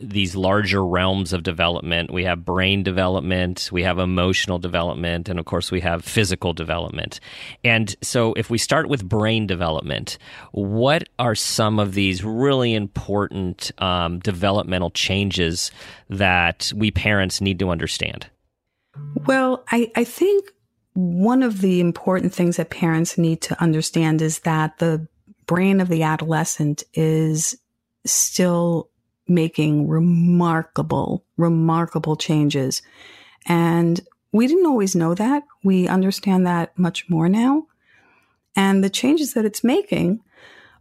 these 0.00 0.34
larger 0.34 0.84
realms 0.84 1.32
of 1.32 1.42
development. 1.42 2.10
We 2.10 2.24
have 2.24 2.44
brain 2.44 2.82
development, 2.82 3.68
we 3.70 3.82
have 3.82 3.98
emotional 3.98 4.58
development, 4.58 5.28
and 5.28 5.38
of 5.38 5.44
course, 5.44 5.70
we 5.70 5.80
have 5.80 6.04
physical 6.04 6.52
development. 6.52 7.20
And 7.62 7.94
so, 8.02 8.32
if 8.34 8.50
we 8.50 8.58
start 8.58 8.88
with 8.88 9.06
brain 9.06 9.46
development, 9.46 10.18
what 10.52 11.04
are 11.18 11.34
some 11.34 11.78
of 11.78 11.94
these 11.94 12.24
really 12.24 12.74
important 12.74 13.70
um, 13.78 14.18
developmental 14.20 14.90
changes 14.90 15.70
that 16.08 16.72
we 16.74 16.90
parents 16.90 17.40
need 17.40 17.58
to 17.58 17.70
understand? 17.70 18.26
Well, 19.26 19.64
I, 19.70 19.90
I 19.94 20.04
think 20.04 20.50
one 20.94 21.42
of 21.42 21.60
the 21.60 21.80
important 21.80 22.34
things 22.34 22.56
that 22.56 22.70
parents 22.70 23.16
need 23.16 23.40
to 23.42 23.60
understand 23.62 24.20
is 24.22 24.40
that 24.40 24.78
the 24.78 25.06
brain 25.46 25.80
of 25.80 25.88
the 25.88 26.02
adolescent 26.02 26.84
is 26.94 27.56
still 28.04 28.90
making 29.28 29.88
remarkable, 29.88 31.24
remarkable 31.36 32.16
changes. 32.16 32.82
And 33.46 34.00
we 34.32 34.46
didn't 34.46 34.66
always 34.66 34.94
know 34.94 35.14
that. 35.14 35.44
We 35.64 35.88
understand 35.88 36.46
that 36.46 36.78
much 36.78 37.08
more 37.08 37.28
now. 37.28 37.66
And 38.56 38.82
the 38.82 38.90
changes 38.90 39.34
that 39.34 39.44
it's 39.44 39.64
making 39.64 40.20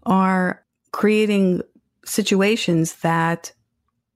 are 0.03 0.63
creating 0.91 1.61
situations 2.05 2.95
that 2.97 3.51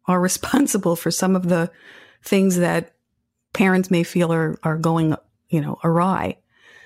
are 0.07 0.19
responsible 0.29 0.95
for 0.95 1.11
some 1.11 1.35
of 1.35 1.49
the 1.49 1.71
things 2.23 2.57
that 2.57 2.93
parents 3.53 3.91
may 3.91 4.03
feel 4.03 4.33
are, 4.33 4.57
are 4.63 4.77
going, 4.77 5.15
you 5.53 5.61
know, 5.61 5.77
awry. 5.83 6.37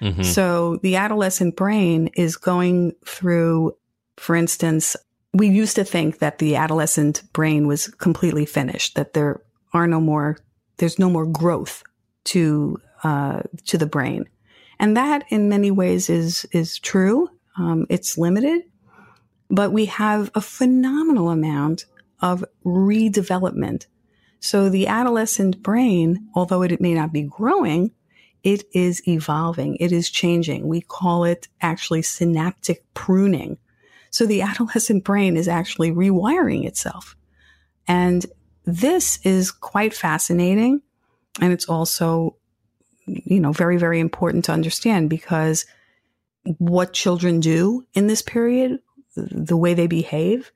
Mm-hmm. 0.01 0.24
So 0.24 0.77
the 0.83 0.97
adolescent 0.97 1.55
brain 1.55 2.07
is 2.15 2.36
going 2.36 2.93
through, 3.05 3.75
for 4.17 4.36
instance, 4.36 4.95
we 5.33 5.47
used 5.47 5.75
to 5.77 5.83
think 5.83 6.19
that 6.19 6.38
the 6.39 6.55
adolescent 6.55 7.24
brain 7.33 7.65
was 7.65 7.88
completely 7.88 8.45
finished, 8.45 8.95
that 8.95 9.13
there 9.13 9.41
are 9.74 9.88
no 9.88 10.00
more, 10.00 10.38
there's 10.77 11.00
no 11.00 11.09
more 11.09 11.25
growth 11.25 11.81
to, 12.25 12.77
uh, 13.03 13.41
to 13.65 13.77
the 13.77 13.86
brain. 13.86 14.25
And 14.79 14.97
that 14.97 15.24
in 15.29 15.50
many 15.50 15.71
ways 15.71 16.09
is, 16.09 16.45
is 16.51 16.77
true. 16.77 17.29
Um, 17.57 17.88
it's 17.89 18.17
limited, 18.17 18.63
but 19.50 19.71
we 19.71 19.86
have 19.86 20.29
a 20.36 20.41
phenomenal 20.41 21.29
amount 21.29 21.86
of 22.21 22.45
redevelopment. 22.65 23.88
So 24.39 24.69
the 24.69 24.88
adolescent 24.88 25.63
brain, 25.63 26.29
although 26.36 26.62
it 26.62 26.79
may 26.79 26.93
not 26.93 27.12
be 27.12 27.24
growing, 27.24 27.91
it 28.48 28.63
is 28.72 29.06
evolving. 29.06 29.75
It 29.75 29.92
is 29.92 30.10
changing. 30.10 30.70
We 30.70 30.80
call 30.80 31.25
it 31.25 31.50
actually 31.60 32.01
synaptic 32.01 32.82
pruning. 32.94 33.58
So 34.10 34.25
the 34.25 34.42
adolescent 34.42 35.04
brain 35.04 35.36
is 35.36 35.50
actually 35.50 35.92
rewiring 35.92 36.66
itself. 36.66 37.18
And 37.89 38.25
this 38.63 39.20
is 39.25 39.51
quite 39.51 39.94
fascinating. 39.94 40.82
And 41.42 41.51
it's 41.51 41.66
also, 41.66 42.38
you 43.06 43.42
know, 43.42 43.51
very, 43.51 43.75
very 43.75 44.00
important 44.00 44.46
to 44.46 44.54
understand 44.54 45.10
because 45.10 45.66
what 46.58 46.94
children 46.94 47.42
do 47.42 47.86
in 47.96 48.08
this 48.08 48.22
period, 48.22 48.80
the 49.18 49.58
way 49.58 49.74
they 49.74 49.88
behave, 49.88 50.54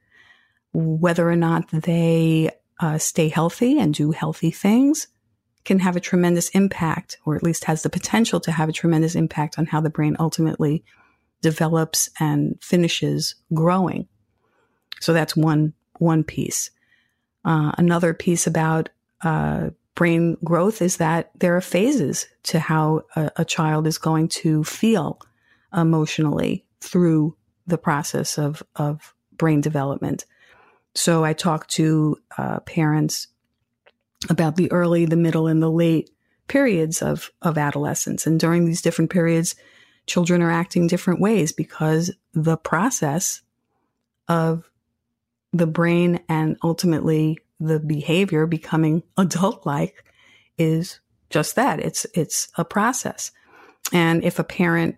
whether 0.71 1.29
or 1.29 1.35
not 1.35 1.69
they 1.71 2.51
uh, 2.79 2.97
stay 2.97 3.27
healthy 3.27 3.77
and 3.77 3.93
do 3.93 4.11
healthy 4.11 4.49
things, 4.49 5.09
can 5.63 5.79
have 5.79 5.95
a 5.95 6.01
tremendous 6.01 6.49
impact, 6.49 7.17
or 7.25 7.35
at 7.35 7.43
least 7.43 7.65
has 7.65 7.83
the 7.83 7.89
potential 7.89 8.39
to 8.41 8.51
have 8.51 8.69
a 8.69 8.73
tremendous 8.73 9.15
impact 9.15 9.57
on 9.57 9.65
how 9.65 9.81
the 9.81 9.89
brain 9.89 10.15
ultimately 10.19 10.83
develops 11.41 12.09
and 12.19 12.57
finishes 12.61 13.35
growing. 13.53 14.07
So 14.99 15.13
that's 15.13 15.35
one 15.35 15.73
one 15.97 16.23
piece. 16.23 16.71
Uh, 17.45 17.71
another 17.77 18.13
piece 18.13 18.47
about 18.47 18.89
uh, 19.23 19.69
brain 19.95 20.37
growth 20.43 20.81
is 20.81 20.97
that 20.97 21.31
there 21.39 21.55
are 21.55 21.61
phases 21.61 22.27
to 22.43 22.59
how 22.59 23.01
a, 23.15 23.31
a, 23.37 23.45
child 23.45 23.85
is 23.85 23.97
going 23.97 24.27
to 24.27 24.63
feel 24.63 25.19
emotionally 25.75 26.65
through 26.79 27.35
the 27.67 27.77
process 27.77 28.37
of 28.37 28.63
of 28.75 29.13
brain 29.33 29.61
development. 29.61 30.25
So 30.95 31.23
I 31.23 31.33
talk 31.33 31.67
to 31.67 32.17
uh, 32.37 32.59
parents 32.61 33.27
about 34.29 34.55
the 34.55 34.71
early, 34.71 35.05
the 35.05 35.15
middle, 35.15 35.47
and 35.47 35.61
the 35.61 35.71
late 35.71 36.09
periods 36.47 37.01
of 37.01 37.31
of 37.41 37.57
adolescence, 37.57 38.27
and 38.27 38.39
during 38.39 38.65
these 38.65 38.81
different 38.81 39.11
periods, 39.11 39.55
children 40.05 40.41
are 40.41 40.51
acting 40.51 40.87
different 40.87 41.19
ways 41.19 41.51
because 41.51 42.11
the 42.33 42.57
process 42.57 43.41
of 44.27 44.69
the 45.53 45.67
brain 45.67 46.19
and 46.29 46.57
ultimately 46.63 47.37
the 47.59 47.79
behavior 47.79 48.45
becoming 48.45 49.03
adult 49.17 49.65
like 49.65 50.03
is 50.57 50.99
just 51.29 51.55
that. 51.55 51.79
It's 51.79 52.05
it's 52.13 52.49
a 52.57 52.65
process. 52.65 53.31
And 53.93 54.23
if 54.23 54.39
a 54.39 54.43
parent 54.43 54.97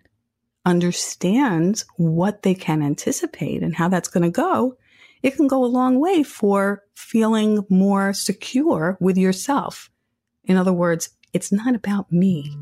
understands 0.66 1.84
what 1.96 2.42
they 2.42 2.54
can 2.54 2.82
anticipate 2.82 3.62
and 3.62 3.74
how 3.74 3.88
that's 3.88 4.08
going 4.08 4.22
to 4.22 4.30
go 4.30 4.76
it 5.24 5.34
can 5.34 5.48
go 5.48 5.64
a 5.64 5.66
long 5.66 5.98
way 5.98 6.22
for 6.22 6.84
feeling 6.94 7.64
more 7.68 8.12
secure 8.12 8.96
with 9.00 9.18
yourself 9.18 9.90
in 10.44 10.56
other 10.56 10.72
words 10.72 11.10
it's 11.32 11.50
not 11.50 11.74
about 11.74 12.12
me 12.12 12.56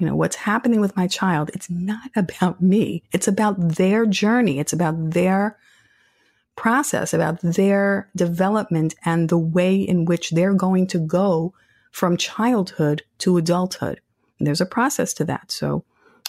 you 0.00 0.06
know, 0.06 0.16
what's 0.16 0.36
happening 0.36 0.80
with 0.80 0.96
my 0.96 1.06
child, 1.06 1.50
it's 1.52 1.68
not 1.68 2.10
about 2.16 2.62
me. 2.62 3.02
It's 3.12 3.28
about 3.28 3.56
their 3.58 4.06
journey. 4.06 4.58
It's 4.58 4.72
about 4.72 5.10
their 5.10 5.58
process, 6.56 7.12
about 7.12 7.40
their 7.42 8.08
development 8.16 8.94
and 9.04 9.28
the 9.28 9.38
way 9.38 9.76
in 9.76 10.06
which 10.06 10.30
they're 10.30 10.54
going 10.54 10.86
to 10.88 10.98
go 10.98 11.52
from 11.92 12.16
childhood 12.16 13.02
to 13.18 13.36
adulthood. 13.36 14.00
And 14.38 14.46
there's 14.46 14.62
a 14.62 14.66
process 14.66 15.12
to 15.14 15.24
that. 15.26 15.52
So 15.52 15.84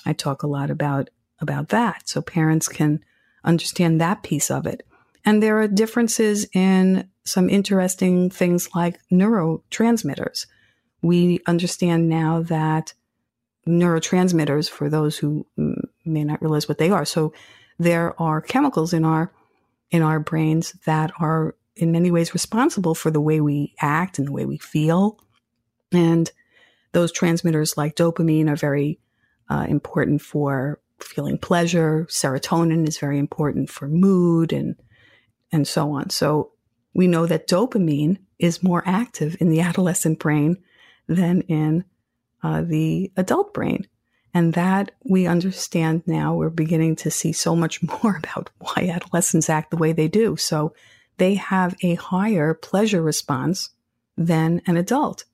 I 0.05 0.11
talk 0.11 0.43
a 0.43 0.47
lot 0.47 0.69
about, 0.69 1.09
about 1.39 1.69
that. 1.69 2.09
So 2.09 2.21
parents 2.21 2.67
can 2.67 2.99
understand 3.45 4.01
that 4.01 4.21
piece 4.21 4.51
of 4.51 4.67
it. 4.67 4.85
And 5.25 5.41
there 5.41 5.61
are 5.61 5.67
differences 5.67 6.47
in 6.53 7.09
some 7.25 7.49
interesting 7.49 8.29
things 8.29 8.69
like 8.73 8.99
neurotransmitters. 9.11 10.47
We 11.01 11.39
understand 11.47 12.09
now 12.09 12.41
that 12.43 12.93
neurotransmitters 13.67 14.69
for 14.69 14.89
those 14.89 15.17
who 15.17 15.45
may 16.05 16.23
not 16.23 16.41
realize 16.41 16.67
what 16.67 16.79
they 16.79 16.89
are. 16.89 17.05
So 17.05 17.33
there 17.77 18.19
are 18.21 18.41
chemicals 18.41 18.93
in 18.93 19.05
our 19.05 19.31
in 19.91 20.01
our 20.01 20.19
brains 20.19 20.71
that 20.85 21.11
are 21.19 21.55
in 21.75 21.91
many 21.91 22.11
ways 22.11 22.33
responsible 22.33 22.95
for 22.95 23.11
the 23.11 23.21
way 23.21 23.41
we 23.41 23.73
act 23.81 24.17
and 24.17 24.27
the 24.27 24.31
way 24.31 24.45
we 24.45 24.57
feel. 24.57 25.19
And 25.91 26.31
those 26.93 27.11
transmitters 27.11 27.75
like 27.75 27.95
dopamine 27.95 28.49
are 28.49 28.55
very 28.55 28.99
uh, 29.49 29.65
important 29.67 30.21
for 30.21 30.79
feeling 30.99 31.37
pleasure. 31.37 32.07
Serotonin 32.09 32.87
is 32.87 32.97
very 32.97 33.19
important 33.19 33.69
for 33.69 33.87
mood 33.87 34.53
and 34.53 34.75
and 35.51 35.67
so 35.67 35.91
on. 35.91 36.09
So 36.09 36.51
we 36.93 37.07
know 37.07 37.25
that 37.25 37.47
dopamine 37.47 38.17
is 38.39 38.63
more 38.63 38.83
active 38.85 39.37
in 39.39 39.49
the 39.49 39.61
adolescent 39.61 40.19
brain 40.19 40.57
than 41.07 41.41
in 41.41 41.85
uh, 42.43 42.61
the 42.61 43.11
adult 43.17 43.53
brain. 43.53 43.87
And 44.33 44.53
that 44.53 44.91
we 45.03 45.27
understand 45.27 46.03
now, 46.05 46.33
we're 46.33 46.49
beginning 46.49 46.95
to 46.97 47.11
see 47.11 47.33
so 47.33 47.55
much 47.55 47.81
more 48.03 48.17
about 48.17 48.49
why 48.59 48.89
adolescents 48.89 49.49
act 49.49 49.71
the 49.71 49.77
way 49.77 49.91
they 49.91 50.07
do. 50.07 50.37
So 50.37 50.73
they 51.17 51.35
have 51.35 51.75
a 51.81 51.95
higher 51.95 52.53
pleasure 52.53 53.01
response 53.01 53.69
than 54.17 54.61
an 54.65 54.77
adult. 54.77 55.25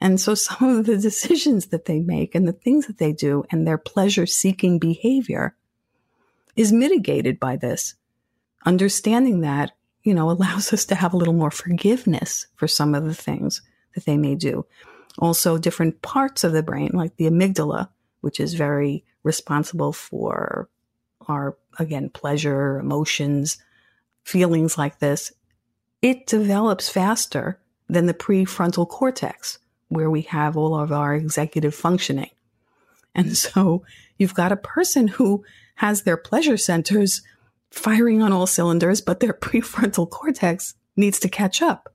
And 0.00 0.20
so 0.20 0.34
some 0.34 0.78
of 0.78 0.86
the 0.86 0.98
decisions 0.98 1.66
that 1.66 1.84
they 1.84 2.00
make 2.00 2.34
and 2.34 2.48
the 2.48 2.52
things 2.52 2.86
that 2.86 2.98
they 2.98 3.12
do 3.12 3.44
and 3.50 3.66
their 3.66 3.78
pleasure 3.78 4.26
seeking 4.26 4.78
behavior 4.78 5.54
is 6.56 6.72
mitigated 6.72 7.38
by 7.38 7.56
this. 7.56 7.94
Understanding 8.66 9.40
that, 9.40 9.72
you 10.02 10.12
know, 10.12 10.30
allows 10.32 10.72
us 10.72 10.84
to 10.86 10.94
have 10.94 11.14
a 11.14 11.16
little 11.16 11.34
more 11.34 11.50
forgiveness 11.50 12.46
for 12.56 12.68
some 12.68 12.94
of 12.94 13.04
the 13.04 13.14
things 13.14 13.62
that 13.94 14.04
they 14.04 14.18
may 14.18 14.34
do 14.34 14.66
also 15.18 15.58
different 15.58 16.02
parts 16.02 16.44
of 16.44 16.52
the 16.52 16.62
brain, 16.62 16.90
like 16.92 17.16
the 17.16 17.26
amygdala, 17.26 17.88
which 18.20 18.40
is 18.40 18.54
very 18.54 19.04
responsible 19.22 19.92
for 19.92 20.68
our, 21.28 21.56
again, 21.78 22.08
pleasure, 22.10 22.78
emotions, 22.78 23.58
feelings 24.24 24.76
like 24.78 24.98
this, 24.98 25.32
it 26.02 26.26
develops 26.26 26.88
faster 26.88 27.58
than 27.88 28.06
the 28.06 28.14
prefrontal 28.14 28.88
cortex, 28.88 29.58
where 29.88 30.10
we 30.10 30.22
have 30.22 30.56
all 30.56 30.78
of 30.78 30.92
our 30.92 31.14
executive 31.14 31.74
functioning. 31.74 32.30
And 33.14 33.36
so 33.36 33.82
you've 34.18 34.34
got 34.34 34.52
a 34.52 34.56
person 34.56 35.08
who 35.08 35.44
has 35.76 36.02
their 36.02 36.16
pleasure 36.16 36.56
centers 36.56 37.22
firing 37.76 38.22
on 38.22 38.32
all 38.32 38.46
cylinders, 38.46 39.00
but 39.00 39.20
their 39.20 39.32
prefrontal 39.46 40.08
cortex 40.08 40.74
needs 40.96 41.20
to 41.20 41.28
catch 41.28 41.62
up. 41.62 41.92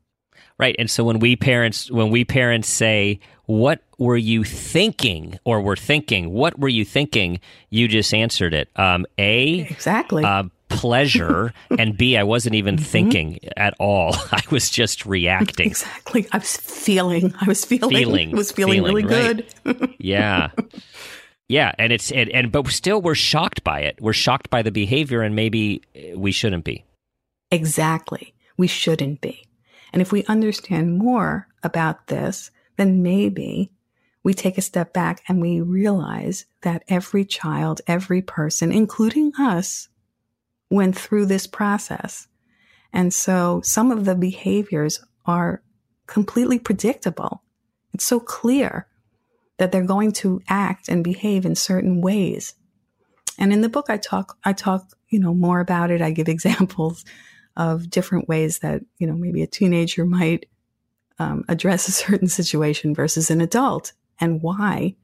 Right. 0.58 0.76
And 0.78 0.90
so 0.90 1.04
when 1.04 1.20
we 1.20 1.36
parents 1.36 1.90
when 1.90 2.12
we 2.12 2.24
parents 2.24 2.70
say, 2.70 3.20
"What 3.46 3.82
were 3.98 4.18
you 4.18 4.44
thinking?" 4.44 5.40
or 5.44 5.60
"We're 5.60 5.76
thinking," 5.76 6.30
"What 6.32 6.60
were 6.60 6.70
you 6.70 6.86
thinking?" 6.86 7.40
You 7.72 7.88
just 7.88 8.14
answered 8.14 8.54
it. 8.54 8.70
Um, 8.76 9.08
a 9.18 9.62
exactly. 9.62 10.24
Uh, 10.24 10.44
pleasure 10.70 11.54
and 11.78 11.98
b 11.98 12.16
i 12.16 12.24
wasn't 12.24 12.56
even 12.56 12.78
mm-hmm. 12.78 12.86
thinking 12.86 13.40
at 13.58 13.74
all 13.78 14.16
i 14.32 14.42
was 14.52 14.70
just 14.70 15.06
reacting 15.06 15.68
exactly 15.68 16.26
i 16.32 16.38
was 16.38 16.56
feeling 16.56 17.34
i 17.42 17.46
was 17.46 17.66
feeling, 17.66 17.94
feeling 17.94 18.32
was 18.32 18.54
feeling, 18.54 18.76
feeling 18.76 18.96
really 18.96 19.04
right. 19.04 19.46
good 19.66 19.96
yeah 20.00 20.52
yeah 21.52 21.74
and 21.78 21.92
it's 21.92 22.12
and, 22.12 22.30
and 22.30 22.52
but 22.52 22.68
still 22.68 23.02
we're 23.02 23.16
shocked 23.16 23.64
by 23.64 23.82
it. 23.82 24.00
We're 24.00 24.14
shocked 24.14 24.50
by 24.50 24.62
the 24.62 24.72
behavior 24.72 25.22
and 25.22 25.36
maybe 25.36 25.82
eh, 25.96 26.14
we 26.16 26.32
shouldn't 26.32 26.64
be. 26.64 26.86
Exactly. 27.52 28.34
We 28.58 28.68
shouldn't 28.68 29.22
be. 29.22 29.46
And 29.92 30.02
if 30.02 30.12
we 30.12 30.24
understand 30.26 30.98
more 30.98 31.48
about 31.64 32.08
this, 32.08 32.52
then 32.78 33.04
maybe 33.04 33.72
we 34.24 34.34
take 34.34 34.58
a 34.58 34.62
step 34.62 34.94
back 34.94 35.22
and 35.28 35.42
we 35.42 35.62
realize 35.62 36.46
that 36.62 36.84
every 36.88 37.26
child, 37.26 37.82
every 37.88 38.22
person, 38.22 38.72
including 38.72 39.34
us, 39.38 39.90
went 40.70 40.98
through 40.98 41.26
this 41.26 41.48
process. 41.48 42.28
And 42.94 43.14
so 43.14 43.62
some 43.64 43.92
of 43.92 44.06
the 44.06 44.16
behaviors 44.16 45.04
are 45.26 45.62
completely 46.08 46.60
predictable. 46.60 47.44
It's 47.94 48.06
so 48.06 48.20
clear 48.20 48.88
that 49.58 49.72
they're 49.72 49.84
going 49.84 50.12
to 50.12 50.42
act 50.48 50.90
and 50.90 51.04
behave 51.04 51.46
in 51.46 51.56
certain 51.56 52.02
ways. 52.02 52.56
And 53.38 53.54
in 53.54 53.62
the 53.62 53.70
book, 53.70 53.88
I 53.90 53.98
talk, 53.98 54.38
I 54.44 54.54
talk, 54.54 54.86
you 55.10 55.20
know, 55.20 55.34
more 55.34 55.60
about 55.60 55.92
it. 55.92 56.02
I 56.02 56.12
give 56.12 56.28
examples 56.30 57.06
of 57.58 57.90
different 57.90 58.28
ways 58.28 58.60
that, 58.60 58.82
you 58.98 59.08
know, 59.08 59.14
maybe 59.14 59.42
a 59.42 59.48
teenager 59.48 60.06
might 60.06 60.48
um, 61.20 61.44
address 61.48 61.88
a 61.88 61.92
certain 61.92 62.28
situation 62.28 62.96
versus 62.96 63.30
an 63.30 63.42
adult 63.42 63.94
and 64.20 64.42
why 64.42 64.96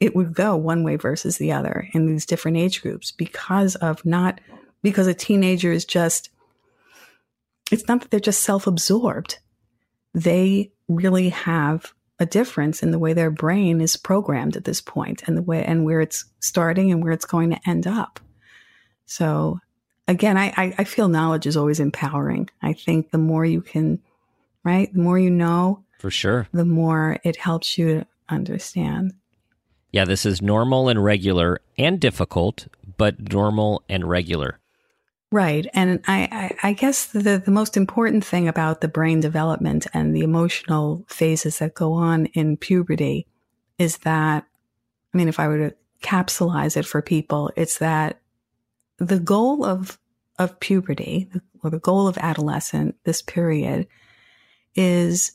it 0.00 0.16
would 0.16 0.34
go 0.34 0.56
one 0.56 0.82
way 0.82 0.96
versus 0.96 1.38
the 1.38 1.52
other 1.52 1.88
in 1.92 2.06
these 2.06 2.26
different 2.26 2.56
age 2.56 2.82
groups 2.82 3.12
because 3.12 3.76
of 3.76 4.04
not, 4.04 4.40
because 4.82 5.06
a 5.06 5.14
teenager 5.14 5.70
is 5.70 5.84
just, 5.84 6.30
it's 7.70 7.86
not 7.86 8.00
that 8.00 8.10
they're 8.10 8.18
just 8.18 8.42
self 8.42 8.66
absorbed. 8.66 9.38
They 10.14 10.72
really 10.88 11.28
have 11.28 11.94
a 12.22 12.26
difference 12.26 12.82
in 12.82 12.92
the 12.92 12.98
way 12.98 13.12
their 13.12 13.30
brain 13.30 13.80
is 13.80 13.96
programmed 13.96 14.56
at 14.56 14.64
this 14.64 14.80
point 14.80 15.24
and 15.26 15.36
the 15.36 15.42
way 15.42 15.64
and 15.64 15.84
where 15.84 16.00
it's 16.00 16.24
starting 16.38 16.92
and 16.92 17.02
where 17.02 17.12
it's 17.12 17.24
going 17.24 17.50
to 17.50 17.68
end 17.68 17.86
up. 17.86 18.20
So 19.06 19.58
again, 20.06 20.38
I, 20.38 20.54
I, 20.56 20.74
I 20.78 20.84
feel 20.84 21.08
knowledge 21.08 21.46
is 21.46 21.56
always 21.56 21.80
empowering. 21.80 22.48
I 22.62 22.74
think 22.74 23.10
the 23.10 23.18
more 23.18 23.44
you 23.44 23.60
can, 23.60 24.00
right, 24.62 24.92
the 24.92 25.00
more 25.00 25.18
you 25.18 25.30
know, 25.30 25.84
for 25.98 26.10
sure, 26.10 26.46
the 26.52 26.64
more 26.64 27.18
it 27.24 27.36
helps 27.36 27.76
you 27.76 28.06
understand. 28.28 29.14
Yeah, 29.90 30.04
this 30.04 30.24
is 30.24 30.40
normal 30.40 30.88
and 30.88 31.02
regular 31.02 31.60
and 31.76 32.00
difficult, 32.00 32.68
but 32.96 33.32
normal 33.32 33.82
and 33.88 34.08
regular. 34.08 34.58
Right. 35.32 35.66
And 35.72 36.00
I, 36.06 36.28
I, 36.62 36.68
I, 36.68 36.72
guess 36.74 37.06
the, 37.06 37.38
the 37.42 37.50
most 37.50 37.78
important 37.78 38.22
thing 38.22 38.48
about 38.48 38.82
the 38.82 38.88
brain 38.88 39.20
development 39.20 39.86
and 39.94 40.14
the 40.14 40.20
emotional 40.20 41.06
phases 41.08 41.58
that 41.58 41.72
go 41.72 41.94
on 41.94 42.26
in 42.26 42.58
puberty 42.58 43.26
is 43.78 43.96
that, 43.98 44.44
I 45.12 45.16
mean, 45.16 45.28
if 45.28 45.40
I 45.40 45.48
were 45.48 45.70
to 45.70 45.76
capsulize 46.02 46.76
it 46.76 46.84
for 46.84 47.00
people, 47.00 47.50
it's 47.56 47.78
that 47.78 48.20
the 48.98 49.18
goal 49.18 49.64
of 49.64 49.98
of 50.38 50.60
puberty 50.60 51.30
or 51.62 51.70
the 51.70 51.78
goal 51.78 52.08
of 52.08 52.18
adolescent 52.18 52.96
this 53.04 53.22
period 53.22 53.86
is 54.74 55.32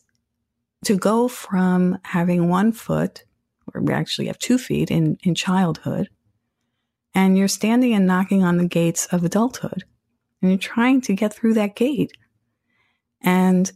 to 0.85 0.97
go 0.97 1.27
from 1.27 1.97
having 2.03 2.49
one 2.49 2.71
foot 2.71 3.23
or 3.73 3.81
we 3.81 3.93
actually 3.93 4.27
have 4.27 4.39
two 4.39 4.57
feet 4.57 4.89
in 4.89 5.17
in 5.23 5.35
childhood 5.35 6.09
and 7.13 7.37
you're 7.37 7.47
standing 7.47 7.93
and 7.93 8.05
knocking 8.05 8.43
on 8.43 8.57
the 8.57 8.67
gates 8.67 9.05
of 9.07 9.23
adulthood 9.23 9.83
and 10.41 10.51
you're 10.51 10.57
trying 10.57 11.01
to 11.01 11.13
get 11.13 11.33
through 11.33 11.53
that 11.53 11.75
gate 11.75 12.11
and 13.21 13.71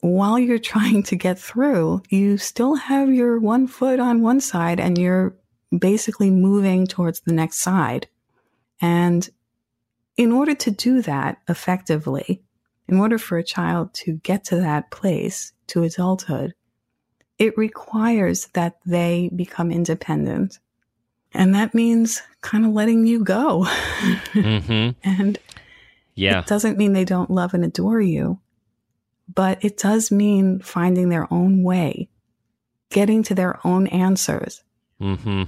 while 0.00 0.38
you're 0.38 0.58
trying 0.72 1.02
to 1.02 1.16
get 1.16 1.38
through 1.38 2.02
you 2.08 2.36
still 2.38 2.74
have 2.74 3.12
your 3.12 3.38
one 3.38 3.66
foot 3.66 4.00
on 4.00 4.22
one 4.22 4.40
side 4.40 4.80
and 4.80 4.98
you're 4.98 5.34
basically 5.76 6.30
moving 6.30 6.86
towards 6.86 7.20
the 7.20 7.32
next 7.32 7.58
side 7.58 8.08
and 8.80 9.30
in 10.20 10.32
order 10.32 10.54
to 10.54 10.70
do 10.70 11.00
that 11.00 11.38
effectively, 11.48 12.42
in 12.88 12.98
order 12.98 13.16
for 13.16 13.38
a 13.38 13.42
child 13.42 13.94
to 13.94 14.18
get 14.18 14.44
to 14.44 14.56
that 14.56 14.90
place, 14.90 15.54
to 15.68 15.82
adulthood, 15.82 16.54
it 17.38 17.56
requires 17.56 18.48
that 18.52 18.78
they 18.84 19.30
become 19.34 19.70
independent. 19.70 20.58
And 21.32 21.54
that 21.54 21.74
means 21.74 22.22
kind 22.40 22.66
of 22.66 22.72
letting 22.72 23.06
you 23.06 23.22
go. 23.22 23.66
Mm-hmm. 24.32 24.90
and 25.08 25.38
yeah. 26.14 26.40
it 26.40 26.46
doesn't 26.46 26.78
mean 26.78 26.92
they 26.92 27.04
don't 27.04 27.30
love 27.30 27.54
and 27.54 27.64
adore 27.64 28.00
you, 28.00 28.40
but 29.32 29.64
it 29.64 29.76
does 29.76 30.10
mean 30.10 30.60
finding 30.60 31.08
their 31.08 31.32
own 31.32 31.62
way, 31.62 32.08
getting 32.90 33.22
to 33.24 33.34
their 33.34 33.64
own 33.64 33.86
answers. 33.88 34.62
Mm-hmm. 35.00 35.44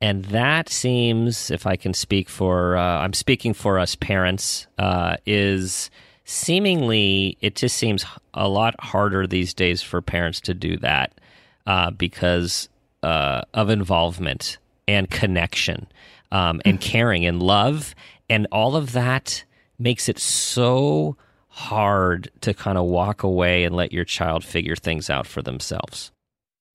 And 0.00 0.24
that 0.26 0.68
seems, 0.68 1.50
if 1.50 1.64
I 1.64 1.76
can 1.76 1.94
speak 1.94 2.28
for, 2.28 2.76
uh, 2.76 2.98
I'm 2.98 3.12
speaking 3.12 3.54
for 3.54 3.78
us 3.78 3.94
parents, 3.94 4.66
uh, 4.78 5.16
is 5.26 5.90
seemingly, 6.24 7.38
it 7.40 7.54
just 7.54 7.76
seems 7.76 8.04
a 8.34 8.48
lot 8.48 8.74
harder 8.80 9.28
these 9.28 9.54
days 9.54 9.80
for 9.80 10.02
parents 10.02 10.40
to 10.40 10.54
do 10.54 10.76
that 10.78 11.12
uh, 11.66 11.92
because 11.92 12.68
uh, 13.04 13.42
of 13.54 13.70
involvement 13.70 14.58
and 14.88 15.10
connection 15.10 15.86
um, 16.30 16.60
and 16.64 16.78
mm-hmm. 16.78 16.90
caring 16.90 17.26
and 17.26 17.42
love. 17.42 17.94
And 18.28 18.46
all 18.50 18.76
of 18.76 18.92
that 18.92 19.44
makes 19.78 20.08
it 20.08 20.18
so 20.18 21.16
hard 21.48 22.30
to 22.40 22.54
kind 22.54 22.78
of 22.78 22.86
walk 22.86 23.22
away 23.22 23.64
and 23.64 23.76
let 23.76 23.92
your 23.92 24.04
child 24.04 24.44
figure 24.44 24.76
things 24.76 25.10
out 25.10 25.26
for 25.26 25.42
themselves. 25.42 26.10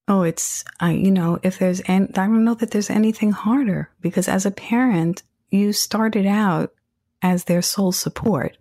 Oh, 0.08 0.22
it's, 0.22 0.64
I, 0.80 0.92
you 0.92 1.12
know, 1.12 1.40
if 1.44 1.60
there's, 1.60 1.82
and 1.82 2.10
I 2.18 2.28
don't 2.28 2.46
know 2.46 2.54
that 2.54 2.72
there's 2.72 2.90
anything 2.90 3.32
harder 3.32 3.90
because 4.00 4.30
as 4.30 4.46
a 4.46 4.52
parent, 4.52 5.24
you 5.50 5.74
started 5.74 6.26
out 6.26 6.74
as 7.22 7.46
their 7.46 7.62
sole 7.62 7.92
support. 7.92 8.58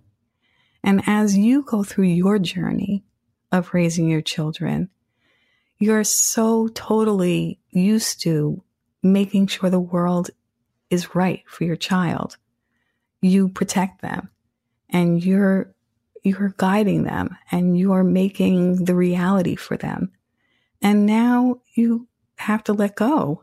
And 0.82 1.02
as 1.06 1.36
you 1.36 1.62
go 1.62 1.82
through 1.84 2.06
your 2.06 2.38
journey 2.38 3.04
of 3.52 3.74
raising 3.74 4.08
your 4.08 4.22
children, 4.22 4.88
you're 5.78 6.04
so 6.04 6.68
totally 6.68 7.60
used 7.70 8.22
to 8.22 8.62
making 9.12 9.48
sure 9.48 9.70
the 9.70 9.80
world 9.80 10.30
is 10.90 11.14
right 11.14 11.42
for 11.46 11.64
your 11.64 11.76
child. 11.76 12.36
You 13.20 13.48
protect 13.48 14.02
them 14.02 14.30
and 14.88 15.22
you're, 15.24 15.74
you're 16.22 16.54
guiding 16.56 17.04
them 17.04 17.36
and 17.50 17.78
you're 17.78 18.04
making 18.04 18.84
the 18.84 18.94
reality 18.94 19.56
for 19.56 19.76
them. 19.76 20.12
And 20.82 21.06
now 21.06 21.60
you 21.74 22.06
have 22.36 22.62
to 22.64 22.72
let 22.72 22.96
go. 22.96 23.42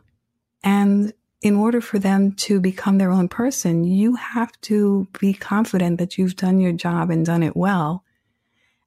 And 0.63 1.13
in 1.41 1.55
order 1.57 1.81
for 1.81 1.99
them 1.99 2.31
to 2.31 2.61
become 2.61 2.97
their 2.97 3.11
own 3.11 3.27
person, 3.27 3.83
you 3.83 4.15
have 4.15 4.59
to 4.61 5.07
be 5.19 5.33
confident 5.33 5.99
that 5.99 6.17
you've 6.17 6.37
done 6.37 6.59
your 6.59 6.71
job 6.71 7.09
and 7.09 7.25
done 7.25 7.43
it 7.43 7.57
well, 7.57 8.05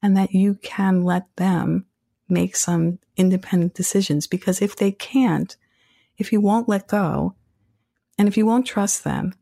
and 0.03 0.17
that 0.17 0.33
you 0.33 0.55
can 0.63 1.03
let 1.03 1.25
them 1.37 1.85
make 2.29 2.57
some 2.57 2.99
independent 3.17 3.75
decisions. 3.75 4.27
Because 4.27 4.63
if 4.63 4.77
they 4.77 4.91
can't, 4.91 5.57
if 6.19 6.33
you 6.33 6.41
won't 6.41 6.69
let 6.69 6.89
go, 6.89 7.35
and 8.19 8.29
if 8.29 8.37
you 8.37 8.47
won't 8.47 8.67
trust 8.67 9.05
them, 9.05 9.35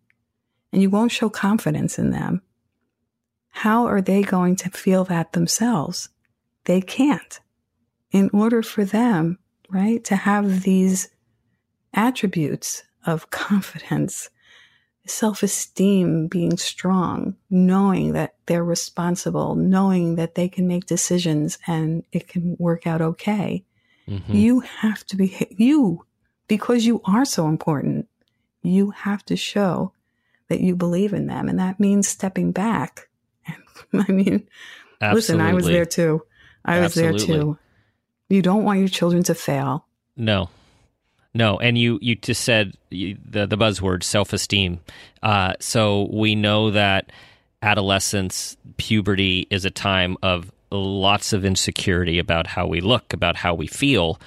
and 0.72 0.82
you 0.82 0.90
won't 0.90 1.12
show 1.12 1.30
confidence 1.30 1.98
in 1.98 2.10
them, 2.10 2.42
how 3.50 3.86
are 3.86 4.02
they 4.02 4.22
going 4.22 4.56
to 4.56 4.70
feel 4.70 5.04
that 5.04 5.32
themselves? 5.32 6.08
They 6.64 6.80
can't 6.80 7.40
in 8.10 8.30
order 8.32 8.62
for 8.62 8.84
them, 8.84 9.38
right, 9.68 10.02
to 10.04 10.16
have 10.16 10.62
these 10.62 11.08
attributes 11.92 12.84
of 13.04 13.30
confidence, 13.30 14.30
self 15.06 15.42
esteem, 15.42 16.28
being 16.28 16.56
strong, 16.56 17.36
knowing 17.50 18.12
that 18.12 18.34
they're 18.46 18.64
responsible, 18.64 19.54
knowing 19.54 20.14
that 20.14 20.36
they 20.36 20.48
can 20.48 20.66
make 20.66 20.86
decisions 20.86 21.58
and 21.66 22.04
it 22.12 22.28
can 22.28 22.56
work 22.58 22.86
out 22.86 23.02
okay. 23.02 23.64
Mm-hmm. 24.08 24.34
You 24.34 24.60
have 24.60 25.04
to 25.06 25.16
be, 25.16 25.48
you, 25.50 26.06
because 26.48 26.86
you 26.86 27.00
are 27.04 27.24
so 27.24 27.48
important, 27.48 28.08
you 28.62 28.90
have 28.90 29.24
to 29.26 29.36
show 29.36 29.92
that 30.48 30.60
you 30.60 30.76
believe 30.76 31.12
in 31.12 31.26
them. 31.26 31.48
And 31.48 31.58
that 31.58 31.80
means 31.80 32.08
stepping 32.08 32.52
back. 32.52 33.08
I 33.94 34.10
mean, 34.10 34.46
Listen, 35.00 35.40
I 35.40 35.52
was 35.52 35.66
there 35.66 35.84
too. 35.84 36.22
I 36.64 36.80
was 36.80 36.94
there 36.94 37.12
too. 37.12 37.58
You 38.28 38.42
don't 38.42 38.64
want 38.64 38.78
your 38.78 38.88
children 38.88 39.22
to 39.24 39.34
fail. 39.34 39.86
No, 40.16 40.48
no, 41.34 41.58
and 41.58 41.76
you 41.76 41.98
you 42.00 42.14
just 42.14 42.42
said 42.42 42.74
the 42.90 43.16
the 43.32 43.56
buzzword 43.56 44.02
self 44.02 44.32
esteem. 44.32 44.80
Uh, 45.22 45.54
so 45.60 46.08
we 46.12 46.34
know 46.34 46.70
that 46.70 47.10
adolescence, 47.62 48.56
puberty 48.76 49.46
is 49.50 49.64
a 49.64 49.70
time 49.70 50.16
of 50.22 50.50
lots 50.70 51.32
of 51.32 51.44
insecurity 51.44 52.18
about 52.18 52.46
how 52.46 52.66
we 52.66 52.80
look, 52.80 53.12
about 53.12 53.36
how 53.36 53.54
we 53.54 53.66
feel, 53.66 54.20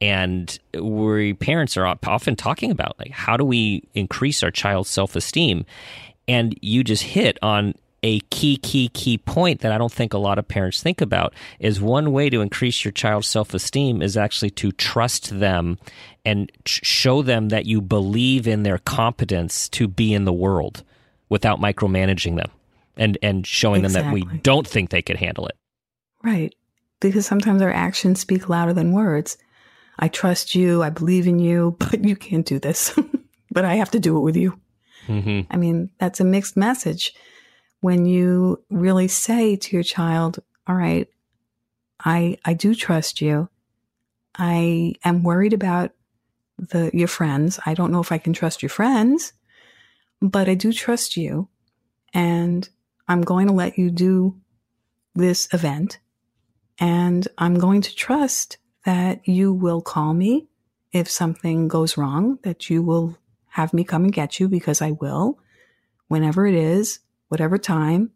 and 0.00 0.58
we 0.74 1.34
parents 1.34 1.76
are 1.76 1.86
often 2.06 2.36
talking 2.36 2.70
about 2.70 2.98
like 2.98 3.10
how 3.10 3.36
do 3.36 3.44
we 3.44 3.88
increase 3.94 4.42
our 4.42 4.50
child's 4.50 4.90
self 4.90 5.16
esteem, 5.16 5.64
and 6.28 6.58
you 6.62 6.84
just 6.84 7.02
hit 7.02 7.38
on 7.42 7.74
a 8.02 8.20
key, 8.30 8.56
key, 8.56 8.88
key 8.88 9.18
point 9.18 9.60
that 9.60 9.72
I 9.72 9.78
don't 9.78 9.92
think 9.92 10.14
a 10.14 10.18
lot 10.18 10.38
of 10.38 10.48
parents 10.48 10.82
think 10.82 11.00
about 11.00 11.34
is 11.58 11.80
one 11.80 12.12
way 12.12 12.30
to 12.30 12.40
increase 12.40 12.84
your 12.84 12.92
child's 12.92 13.28
self 13.28 13.54
esteem 13.54 14.02
is 14.02 14.16
actually 14.16 14.50
to 14.50 14.72
trust 14.72 15.38
them 15.38 15.78
and 16.24 16.50
show 16.64 17.22
them 17.22 17.48
that 17.48 17.66
you 17.66 17.80
believe 17.80 18.46
in 18.46 18.62
their 18.62 18.78
competence 18.78 19.68
to 19.70 19.88
be 19.88 20.14
in 20.14 20.24
the 20.24 20.32
world 20.32 20.82
without 21.28 21.60
micromanaging 21.60 22.36
them 22.36 22.50
and, 22.96 23.18
and 23.22 23.46
showing 23.46 23.82
them 23.82 23.92
that 23.92 24.12
we 24.12 24.22
don't 24.42 24.66
think 24.66 24.90
they 24.90 25.02
could 25.02 25.16
handle 25.16 25.46
it. 25.46 25.56
Right. 26.22 26.54
Because 27.00 27.26
sometimes 27.26 27.62
our 27.62 27.72
actions 27.72 28.20
speak 28.20 28.48
louder 28.48 28.74
than 28.74 28.92
words. 28.92 29.38
I 30.00 30.08
trust 30.08 30.54
you. 30.54 30.82
I 30.82 30.90
believe 30.90 31.26
in 31.26 31.38
you, 31.38 31.76
but 31.78 32.04
you 32.04 32.16
can't 32.16 32.46
do 32.46 32.58
this. 32.58 32.98
but 33.50 33.64
I 33.64 33.74
have 33.74 33.90
to 33.92 34.00
do 34.00 34.16
it 34.16 34.20
with 34.20 34.36
you. 34.36 34.58
hmm 35.06 35.42
I 35.50 35.56
mean, 35.56 35.90
that's 35.98 36.20
a 36.20 36.24
mixed 36.24 36.56
message. 36.56 37.14
When 37.80 38.06
you 38.06 38.62
really 38.70 39.08
say 39.08 39.56
to 39.56 39.76
your 39.76 39.82
child, 39.82 40.40
all 40.66 40.74
right, 40.74 41.08
I, 42.04 42.38
I 42.44 42.54
do 42.54 42.74
trust 42.74 43.20
you. 43.20 43.48
I 44.34 44.94
am 45.04 45.22
worried 45.22 45.52
about 45.52 45.92
the, 46.58 46.90
your 46.92 47.08
friends. 47.08 47.58
I 47.66 47.74
don't 47.74 47.92
know 47.92 48.00
if 48.00 48.12
I 48.12 48.18
can 48.18 48.32
trust 48.32 48.62
your 48.62 48.70
friends, 48.70 49.32
but 50.20 50.48
I 50.48 50.54
do 50.54 50.72
trust 50.72 51.16
you. 51.16 51.48
And 52.12 52.68
I'm 53.08 53.22
going 53.22 53.46
to 53.46 53.52
let 53.52 53.78
you 53.78 53.90
do 53.90 54.36
this 55.14 55.48
event. 55.52 55.98
And 56.78 57.26
I'm 57.38 57.58
going 57.58 57.82
to 57.82 57.94
trust 57.94 58.58
that 58.84 59.26
you 59.26 59.52
will 59.52 59.80
call 59.80 60.14
me 60.14 60.46
if 60.92 61.08
something 61.10 61.68
goes 61.68 61.96
wrong, 61.96 62.38
that 62.42 62.68
you 62.70 62.82
will 62.82 63.16
have 63.50 63.72
me 63.74 63.84
come 63.84 64.04
and 64.04 64.12
get 64.12 64.40
you 64.40 64.48
because 64.48 64.80
I 64.82 64.92
will, 64.92 65.38
whenever 66.08 66.46
it 66.46 66.54
is, 66.54 67.00
whatever 67.28 67.58
time. 67.58 68.10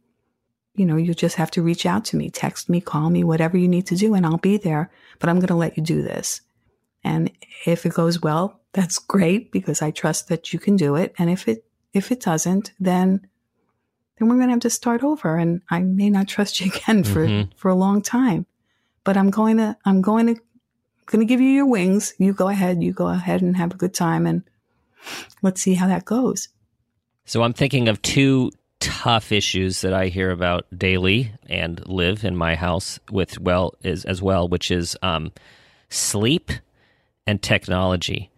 You 0.74 0.86
know, 0.86 0.96
you 0.96 1.14
just 1.14 1.36
have 1.36 1.52
to 1.52 1.62
reach 1.62 1.86
out 1.86 2.04
to 2.06 2.16
me, 2.16 2.30
text 2.30 2.68
me, 2.68 2.80
call 2.80 3.08
me, 3.10 3.22
whatever 3.22 3.56
you 3.56 3.68
need 3.68 3.86
to 3.86 3.96
do, 3.96 4.14
and 4.14 4.26
I'll 4.26 4.38
be 4.38 4.56
there. 4.56 4.90
But 5.20 5.28
I'm 5.28 5.36
going 5.36 5.48
to 5.48 5.54
let 5.54 5.76
you 5.76 5.84
do 5.84 6.02
this. 6.02 6.40
And 7.04 7.30
if 7.64 7.86
it 7.86 7.94
goes 7.94 8.20
well, 8.20 8.60
that's 8.72 8.98
great 9.14 9.52
because 9.52 9.82
I 9.82 9.92
trust 9.92 10.28
that 10.28 10.52
you 10.52 10.58
can 10.58 10.74
do 10.76 10.96
it. 10.96 11.14
And 11.18 11.30
if 11.30 11.46
it 11.46 11.64
if 11.92 12.10
it 12.10 12.20
doesn't, 12.20 12.72
then 12.80 13.28
then 14.18 14.28
we're 14.28 14.36
going 14.36 14.48
to 14.48 14.52
have 14.54 14.60
to 14.60 14.70
start 14.70 15.02
over, 15.04 15.36
and 15.36 15.60
I 15.70 15.80
may 15.80 16.10
not 16.10 16.26
trust 16.28 16.60
you 16.60 16.72
again 16.74 17.04
for 17.04 17.26
Mhm. 17.28 17.50
for 17.56 17.68
a 17.68 17.74
long 17.76 18.02
time. 18.02 18.46
But 19.04 19.16
I'm 19.16 19.30
going 19.30 19.58
to 19.58 19.76
I'm 19.84 20.02
going 20.02 20.26
to 20.34 20.40
going 21.06 21.20
to 21.20 21.26
give 21.26 21.40
you 21.40 21.48
your 21.48 21.66
wings. 21.66 22.14
You 22.18 22.32
go 22.32 22.48
ahead. 22.48 22.82
You 22.82 22.92
go 22.92 23.08
ahead 23.08 23.42
and 23.42 23.56
have 23.56 23.72
a 23.72 23.76
good 23.76 23.94
time, 23.94 24.26
and 24.26 24.42
let's 25.42 25.60
see 25.60 25.74
how 25.74 25.86
that 25.88 26.04
goes. 26.04 26.48
So 27.24 27.42
I'm 27.42 27.52
thinking 27.52 27.88
of 27.88 28.02
two 28.02 28.50
tough 28.80 29.32
issues 29.32 29.80
that 29.80 29.94
I 29.94 30.08
hear 30.08 30.30
about 30.30 30.66
daily 30.76 31.32
and 31.48 31.86
live 31.86 32.24
in 32.24 32.36
my 32.36 32.54
house 32.54 32.98
with 33.10 33.38
well 33.40 33.74
is 33.82 34.04
as 34.04 34.20
well, 34.20 34.46
which 34.46 34.70
is 34.70 34.96
um, 35.02 35.32
sleep 35.88 36.50
and 37.26 37.40
technology. 37.40 38.30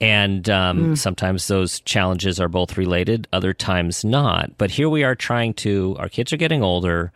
And 0.00 0.48
um, 0.48 0.96
sometimes 0.96 1.46
those 1.46 1.80
challenges 1.80 2.40
are 2.40 2.48
both 2.48 2.78
related, 2.78 3.28
other 3.34 3.52
times 3.52 4.02
not. 4.02 4.56
But 4.56 4.70
here 4.70 4.88
we 4.88 5.04
are 5.04 5.14
trying 5.14 5.52
to, 5.54 5.94
our 5.98 6.08
kids 6.08 6.32
are 6.32 6.38
getting 6.38 6.62
older, 6.62 7.12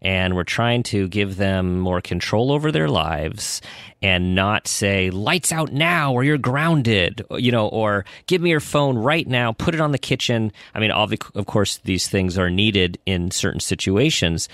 and 0.00 0.34
we're 0.36 0.44
trying 0.44 0.82
to 0.84 1.08
give 1.08 1.36
them 1.36 1.78
more 1.78 2.00
control 2.00 2.52
over 2.52 2.70
their 2.70 2.88
lives 2.88 3.60
and 4.00 4.34
not 4.34 4.68
say, 4.68 5.10
lights 5.10 5.52
out 5.52 5.72
now 5.72 6.12
or 6.12 6.22
you're 6.22 6.38
grounded, 6.38 7.24
you 7.32 7.50
know, 7.50 7.68
or 7.68 8.04
give 8.26 8.40
me 8.40 8.50
your 8.50 8.60
phone 8.60 8.96
right 8.96 9.26
now, 9.26 9.52
put 9.52 9.74
it 9.74 9.80
on 9.80 9.92
the 9.92 9.98
kitchen. 9.98 10.52
I 10.74 10.80
mean, 10.80 10.92
of 10.92 11.46
course, 11.46 11.78
these 11.78 12.08
things 12.08 12.38
are 12.38 12.50
needed 12.50 12.98
in 13.06 13.30
certain 13.30 13.60
situations. 13.60 14.48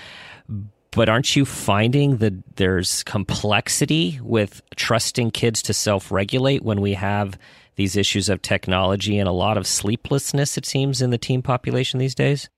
But 0.91 1.09
aren't 1.09 1.35
you 1.35 1.43
finding 1.45 2.17
that 2.17 2.55
there's 2.55 3.03
complexity 3.03 4.17
with 4.23 4.61
trusting 4.77 5.31
kids 5.31 5.61
to 5.63 5.73
self 5.73 6.09
regulate 6.09 6.63
when 6.63 6.79
we 6.79 6.93
have 6.93 7.37
these 7.75 7.97
issues 7.97 8.29
of 8.29 8.41
technology 8.41 9.19
and 9.19 9.27
a 9.27 9.33
lot 9.33 9.57
of 9.57 9.67
sleeplessness, 9.67 10.57
it 10.57 10.65
seems, 10.65 11.01
in 11.01 11.09
the 11.09 11.17
teen 11.17 11.41
population 11.41 11.99
these 11.99 12.15
days? 12.15 12.49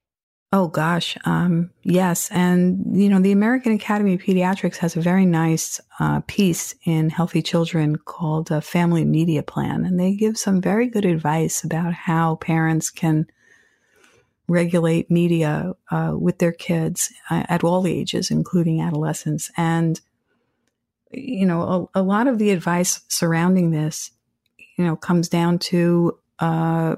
Oh 0.53 0.69
gosh, 0.69 1.17
um, 1.25 1.71
yes, 1.83 2.31
and 2.31 2.79
you 2.97 3.09
know 3.09 3.19
the 3.19 3.33
American 3.33 3.73
Academy 3.73 4.13
of 4.13 4.21
Pediatrics 4.21 4.77
has 4.77 4.95
a 4.95 5.01
very 5.01 5.25
nice 5.25 5.81
uh, 5.99 6.21
piece 6.25 6.73
in 6.85 7.09
Healthy 7.09 7.41
Children 7.41 7.97
called 7.97 8.49
a 8.49 8.61
Family 8.61 9.03
Media 9.03 9.43
Plan, 9.43 9.83
and 9.83 9.99
they 9.99 10.15
give 10.15 10.37
some 10.37 10.61
very 10.61 10.87
good 10.87 11.03
advice 11.03 11.65
about 11.65 11.93
how 11.93 12.35
parents 12.35 12.89
can 12.89 13.27
regulate 14.47 15.11
media 15.11 15.73
uh, 15.91 16.13
with 16.17 16.39
their 16.39 16.53
kids 16.53 17.11
uh, 17.29 17.43
at 17.49 17.65
all 17.65 17.85
ages, 17.85 18.31
including 18.31 18.79
adolescents. 18.79 19.51
And 19.57 19.99
you 21.11 21.45
know, 21.45 21.89
a, 21.93 21.99
a 21.99 22.03
lot 22.03 22.27
of 22.27 22.37
the 22.37 22.51
advice 22.51 23.01
surrounding 23.09 23.71
this, 23.71 24.11
you 24.77 24.85
know, 24.85 24.95
comes 24.95 25.27
down 25.27 25.59
to 25.59 26.17
uh, 26.39 26.95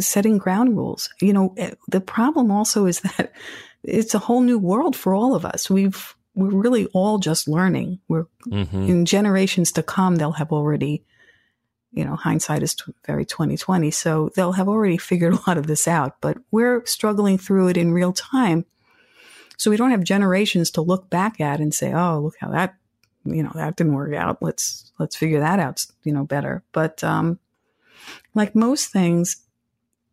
setting 0.00 0.38
ground 0.38 0.76
rules. 0.76 1.10
You 1.20 1.32
know, 1.32 1.54
eh, 1.56 1.72
the 1.88 2.00
problem 2.00 2.50
also 2.50 2.86
is 2.86 3.00
that 3.00 3.32
it's 3.82 4.14
a 4.14 4.18
whole 4.18 4.40
new 4.40 4.58
world 4.58 4.96
for 4.96 5.14
all 5.14 5.34
of 5.34 5.44
us. 5.44 5.68
We've 5.70 6.14
we're 6.34 6.48
really 6.48 6.86
all 6.94 7.18
just 7.18 7.46
learning. 7.48 7.98
We're 8.08 8.24
Mm-hmm. 8.48 8.82
in 8.84 9.04
generations 9.04 9.70
to 9.72 9.82
come. 9.82 10.16
They'll 10.16 10.32
have 10.32 10.50
already, 10.50 11.04
you 11.92 12.04
know, 12.04 12.16
hindsight 12.16 12.62
is 12.62 12.74
tw- 12.74 12.90
very 13.06 13.24
twenty 13.24 13.56
twenty. 13.56 13.90
So 13.90 14.30
they'll 14.34 14.52
have 14.52 14.68
already 14.68 14.96
figured 15.10 15.34
a 15.34 15.40
lot 15.46 15.58
of 15.58 15.66
this 15.66 15.86
out. 15.86 16.16
But 16.20 16.38
we're 16.50 16.84
struggling 16.86 17.38
through 17.38 17.68
it 17.68 17.76
in 17.76 17.92
real 17.92 18.12
time. 18.12 18.64
So 19.58 19.70
we 19.70 19.76
don't 19.76 19.90
have 19.92 20.02
generations 20.02 20.70
to 20.72 20.80
look 20.80 21.08
back 21.10 21.40
at 21.40 21.60
and 21.60 21.72
say, 21.72 21.92
"Oh, 21.92 22.20
look 22.20 22.34
how 22.40 22.50
that, 22.50 22.74
you 23.24 23.42
know, 23.44 23.52
that 23.54 23.76
didn't 23.76 23.94
work 23.94 24.14
out. 24.14 24.42
Let's 24.42 24.90
let's 24.98 25.14
figure 25.14 25.38
that 25.40 25.60
out, 25.60 25.86
you 26.02 26.12
know, 26.12 26.24
better." 26.24 26.64
But 26.72 27.04
um, 27.04 27.38
like 28.34 28.54
most 28.56 28.88
things, 28.90 29.36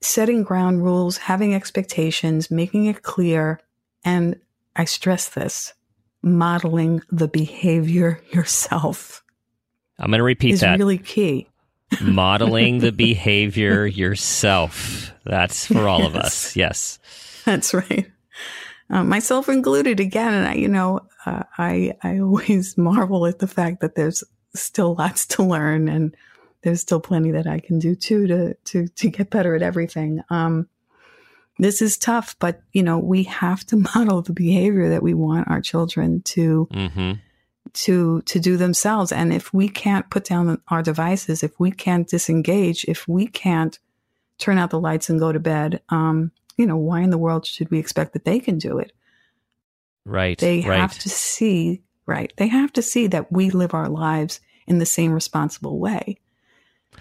setting 0.01 0.43
ground 0.43 0.83
rules, 0.83 1.17
having 1.17 1.53
expectations, 1.53 2.49
making 2.49 2.85
it 2.85 3.03
clear, 3.03 3.59
and 4.03 4.39
I 4.75 4.85
stress 4.85 5.29
this 5.29 5.73
modeling 6.21 7.01
the 7.11 7.27
behavior 7.27 8.21
yourself 8.31 9.23
I'm 9.99 10.11
going 10.11 10.19
to 10.19 10.23
repeat 10.23 10.53
is 10.53 10.61
that. 10.61 10.79
really 10.79 10.97
key. 10.97 11.47
Modeling 12.01 12.79
the 12.79 12.91
behavior 12.95 13.85
yourself. 13.85 15.11
That's 15.25 15.65
for 15.65 15.89
all 15.89 16.05
of 16.05 16.15
us. 16.15 16.55
Yes. 16.55 16.99
That's 17.45 17.73
right. 17.73 18.09
Uh, 18.89 19.03
myself 19.03 19.49
included 19.49 19.99
again. 19.99 20.33
And 20.33 20.47
I, 20.47 20.53
you 20.53 20.67
know, 20.67 21.01
uh, 21.25 21.43
I, 21.57 21.93
I 22.01 22.19
always 22.19 22.77
marvel 22.77 23.25
at 23.25 23.39
the 23.39 23.47
fact 23.47 23.81
that 23.81 23.95
there's 23.95 24.23
still 24.55 24.95
lots 24.95 25.25
to 25.27 25.43
learn 25.43 25.89
and 25.89 26.15
there's 26.61 26.81
still 26.81 26.99
plenty 26.99 27.31
that 27.31 27.47
I 27.47 27.59
can 27.59 27.79
do 27.79 27.95
too 27.95 28.27
to, 28.27 28.53
to, 28.53 28.87
to 28.87 29.09
get 29.09 29.29
better 29.29 29.55
at 29.55 29.61
everything. 29.61 30.21
Um, 30.29 30.67
this 31.57 31.81
is 31.81 31.97
tough, 31.97 32.35
but 32.39 32.61
you 32.73 32.83
know, 32.83 32.97
we 32.97 33.23
have 33.23 33.65
to 33.67 33.75
model 33.95 34.21
the 34.21 34.33
behavior 34.33 34.89
that 34.89 35.03
we 35.03 35.13
want 35.13 35.49
our 35.49 35.61
children 35.61 36.21
to 36.23 36.67
hmm 36.71 37.13
to 37.73 38.21
to 38.23 38.39
do 38.39 38.57
themselves 38.57 39.11
and 39.11 39.33
if 39.33 39.53
we 39.53 39.69
can't 39.69 40.09
put 40.09 40.23
down 40.23 40.61
our 40.69 40.81
devices 40.81 41.43
if 41.43 41.59
we 41.59 41.71
can't 41.71 42.07
disengage 42.07 42.83
if 42.85 43.07
we 43.07 43.27
can't 43.27 43.79
turn 44.37 44.57
out 44.57 44.69
the 44.69 44.79
lights 44.79 45.09
and 45.09 45.19
go 45.19 45.31
to 45.31 45.39
bed 45.39 45.81
um 45.89 46.31
you 46.57 46.65
know 46.65 46.77
why 46.77 47.01
in 47.01 47.09
the 47.09 47.17
world 47.17 47.45
should 47.45 47.69
we 47.69 47.79
expect 47.79 48.13
that 48.13 48.25
they 48.25 48.39
can 48.39 48.57
do 48.57 48.77
it 48.77 48.91
Right. 50.05 50.37
they 50.37 50.61
right. 50.61 50.79
have 50.79 50.97
to 50.99 51.09
see 51.09 51.81
right 52.05 52.33
they 52.37 52.47
have 52.47 52.73
to 52.73 52.81
see 52.81 53.07
that 53.07 53.31
we 53.31 53.49
live 53.49 53.73
our 53.73 53.89
lives 53.89 54.39
in 54.65 54.79
the 54.79 54.85
same 54.85 55.11
responsible 55.11 55.79
way 55.79 56.17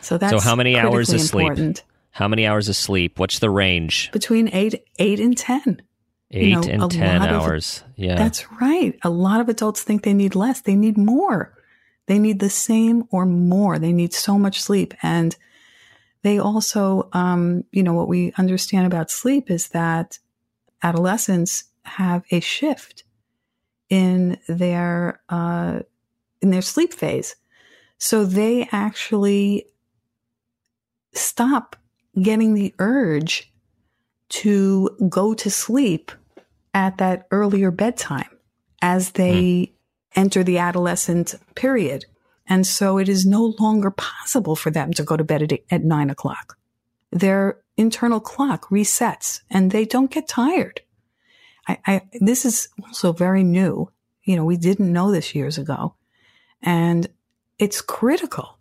so 0.00 0.18
that's 0.18 0.42
how 0.44 0.54
many 0.56 0.76
hours 0.78 1.12
of 1.12 1.20
sleep? 1.20 1.42
important. 1.48 1.82
How 2.11 2.26
many 2.28 2.46
hours 2.46 2.68
of 2.68 2.76
sleep? 2.76 3.18
What's 3.18 3.38
the 3.38 3.50
range? 3.50 4.11
between 4.12 4.48
8 4.52 4.82
8 4.98 5.20
and 5.20 5.37
10 5.37 5.82
Eight 6.30 6.50
know, 6.52 6.62
and 6.62 6.90
10 6.90 7.20
lot 7.20 7.28
of- 7.30 7.42
hours. 7.42 7.84
yeah. 7.96 8.16
That's 8.16 8.50
right. 8.61 8.98
A 9.02 9.11
lot 9.11 9.40
of 9.40 9.48
adults 9.48 9.82
think 9.82 10.02
they 10.02 10.14
need 10.14 10.34
less. 10.34 10.61
They 10.61 10.76
need 10.76 10.98
more. 10.98 11.54
They 12.06 12.18
need 12.18 12.40
the 12.40 12.50
same 12.50 13.04
or 13.11 13.24
more. 13.26 13.78
They 13.78 13.92
need 13.92 14.12
so 14.12 14.38
much 14.38 14.61
sleep. 14.61 14.94
And 15.02 15.37
they 16.22 16.38
also, 16.38 17.08
um, 17.12 17.64
you 17.70 17.82
know, 17.82 17.94
what 17.94 18.08
we 18.08 18.32
understand 18.37 18.87
about 18.87 19.11
sleep 19.11 19.50
is 19.50 19.68
that 19.68 20.18
adolescents 20.82 21.64
have 21.84 22.24
a 22.30 22.40
shift 22.40 23.04
in 23.88 24.38
their 24.48 25.20
uh, 25.28 25.80
in 26.42 26.50
their 26.50 26.62
sleep 26.62 26.92
phase. 26.92 27.37
So 27.98 28.24
they 28.24 28.68
actually 28.70 29.66
stop 31.18 31.76
getting 32.20 32.54
the 32.54 32.74
urge 32.78 33.52
to 34.28 34.90
go 35.09 35.35
to 35.35 35.50
sleep 35.50 36.12
at 36.74 36.98
that 36.98 37.26
earlier 37.31 37.70
bedtime 37.70 38.28
as 38.83 39.12
they 39.12 39.33
mm. 39.33 39.72
enter 40.14 40.42
the 40.44 40.59
adolescent 40.59 41.35
period. 41.54 42.04
And 42.46 42.66
so 42.66 42.98
it 42.98 43.09
is 43.09 43.26
no 43.26 43.54
longer 43.59 43.90
possible 43.90 44.57
for 44.57 44.70
them 44.70 44.92
to 44.94 45.02
go 45.02 45.16
to 45.16 45.24
bed 45.24 45.42
at, 45.42 45.61
at 45.70 45.85
nine 45.85 46.11
o'clock. 46.11 46.57
Their 47.11 47.61
internal 47.76 48.20
clock 48.20 48.68
resets 48.70 49.40
and 49.50 49.70
they 49.70 49.85
don't 49.85 50.11
get 50.11 50.28
tired. 50.28 50.81
I, 51.66 51.78
I, 51.87 52.02
this 52.20 52.44
is 52.44 52.68
also 52.85 53.12
very 53.12 53.44
new. 53.44 53.90
You 54.24 54.37
know, 54.37 54.44
we 54.44 54.57
didn't 54.57 54.92
know 54.92 55.11
this 55.11 55.35
years 55.35 55.59
ago. 55.59 55.94
And 56.62 57.07
it's 57.59 57.81
critical 57.81 58.58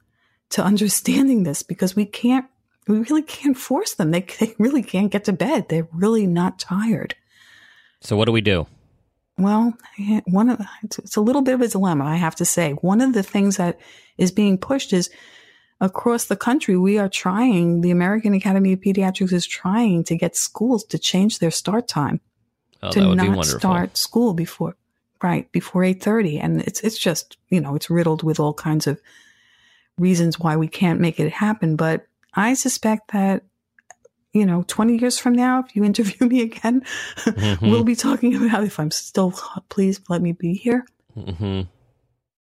to 0.49 0.63
understanding 0.63 1.43
this 1.43 1.63
because 1.63 1.95
we 1.95 2.05
can't, 2.05 2.45
we 2.87 2.99
really 2.99 3.23
can't 3.23 3.57
force 3.57 3.93
them. 3.93 4.11
They, 4.11 4.21
they 4.39 4.55
really 4.57 4.83
can't 4.83 5.11
get 5.11 5.25
to 5.25 5.33
bed. 5.33 5.69
They're 5.69 5.87
really 5.93 6.27
not 6.27 6.59
tired. 6.59 7.15
So 8.01 8.15
what 8.15 8.25
do 8.25 8.31
we 8.31 8.41
do? 8.41 8.67
Well, 9.37 9.77
one 10.25 10.49
of 10.49 10.61
it's 10.83 11.15
a 11.15 11.21
little 11.21 11.43
bit 11.43 11.53
of 11.53 11.61
a 11.61 11.67
dilemma, 11.67 12.05
I 12.05 12.15
have 12.15 12.35
to 12.37 12.45
say. 12.45 12.73
One 12.73 13.01
of 13.01 13.13
the 13.13 13.21
things 13.21 13.57
that 13.57 13.79
is 14.17 14.31
being 14.31 14.57
pushed 14.57 14.93
is 14.93 15.11
across 15.79 16.25
the 16.25 16.35
country, 16.35 16.75
we 16.75 16.97
are 16.97 17.09
trying. 17.09 17.81
The 17.81 17.91
American 17.91 18.33
Academy 18.33 18.73
of 18.73 18.79
Pediatrics 18.79 19.33
is 19.33 19.45
trying 19.45 20.03
to 20.05 20.17
get 20.17 20.35
schools 20.35 20.83
to 20.85 20.97
change 20.97 21.37
their 21.37 21.51
start 21.51 21.87
time 21.87 22.19
oh, 22.81 22.89
to 22.91 23.15
not 23.15 23.45
start 23.45 23.95
school 23.95 24.33
before 24.33 24.75
right 25.21 25.51
before 25.51 25.83
eight 25.83 26.01
thirty, 26.01 26.39
and 26.39 26.61
it's 26.61 26.81
it's 26.81 26.97
just 26.97 27.37
you 27.49 27.61
know 27.61 27.75
it's 27.75 27.89
riddled 27.89 28.23
with 28.23 28.39
all 28.39 28.53
kinds 28.53 28.87
of 28.87 28.99
reasons 29.97 30.39
why 30.39 30.55
we 30.55 30.67
can't 30.67 30.99
make 30.99 31.19
it 31.19 31.31
happen. 31.31 31.75
But 31.75 32.07
I 32.33 32.53
suspect 32.53 33.11
that 33.13 33.43
you 34.33 34.45
know, 34.45 34.63
20 34.67 34.97
years 34.97 35.17
from 35.17 35.33
now, 35.33 35.59
if 35.59 35.75
you 35.75 35.83
interview 35.83 36.27
me 36.27 36.41
again, 36.41 36.83
mm-hmm. 37.17 37.69
we'll 37.69 37.83
be 37.83 37.95
talking 37.95 38.35
about 38.35 38.63
if 38.63 38.79
I'm 38.79 38.91
still, 38.91 39.33
please 39.69 39.99
let 40.09 40.21
me 40.21 40.31
be 40.31 40.53
here. 40.53 40.85
Mm-hmm. 41.17 41.61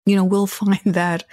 You 0.04 0.16
know, 0.16 0.24
we'll 0.24 0.46
find 0.64 0.80
that, 0.84 1.24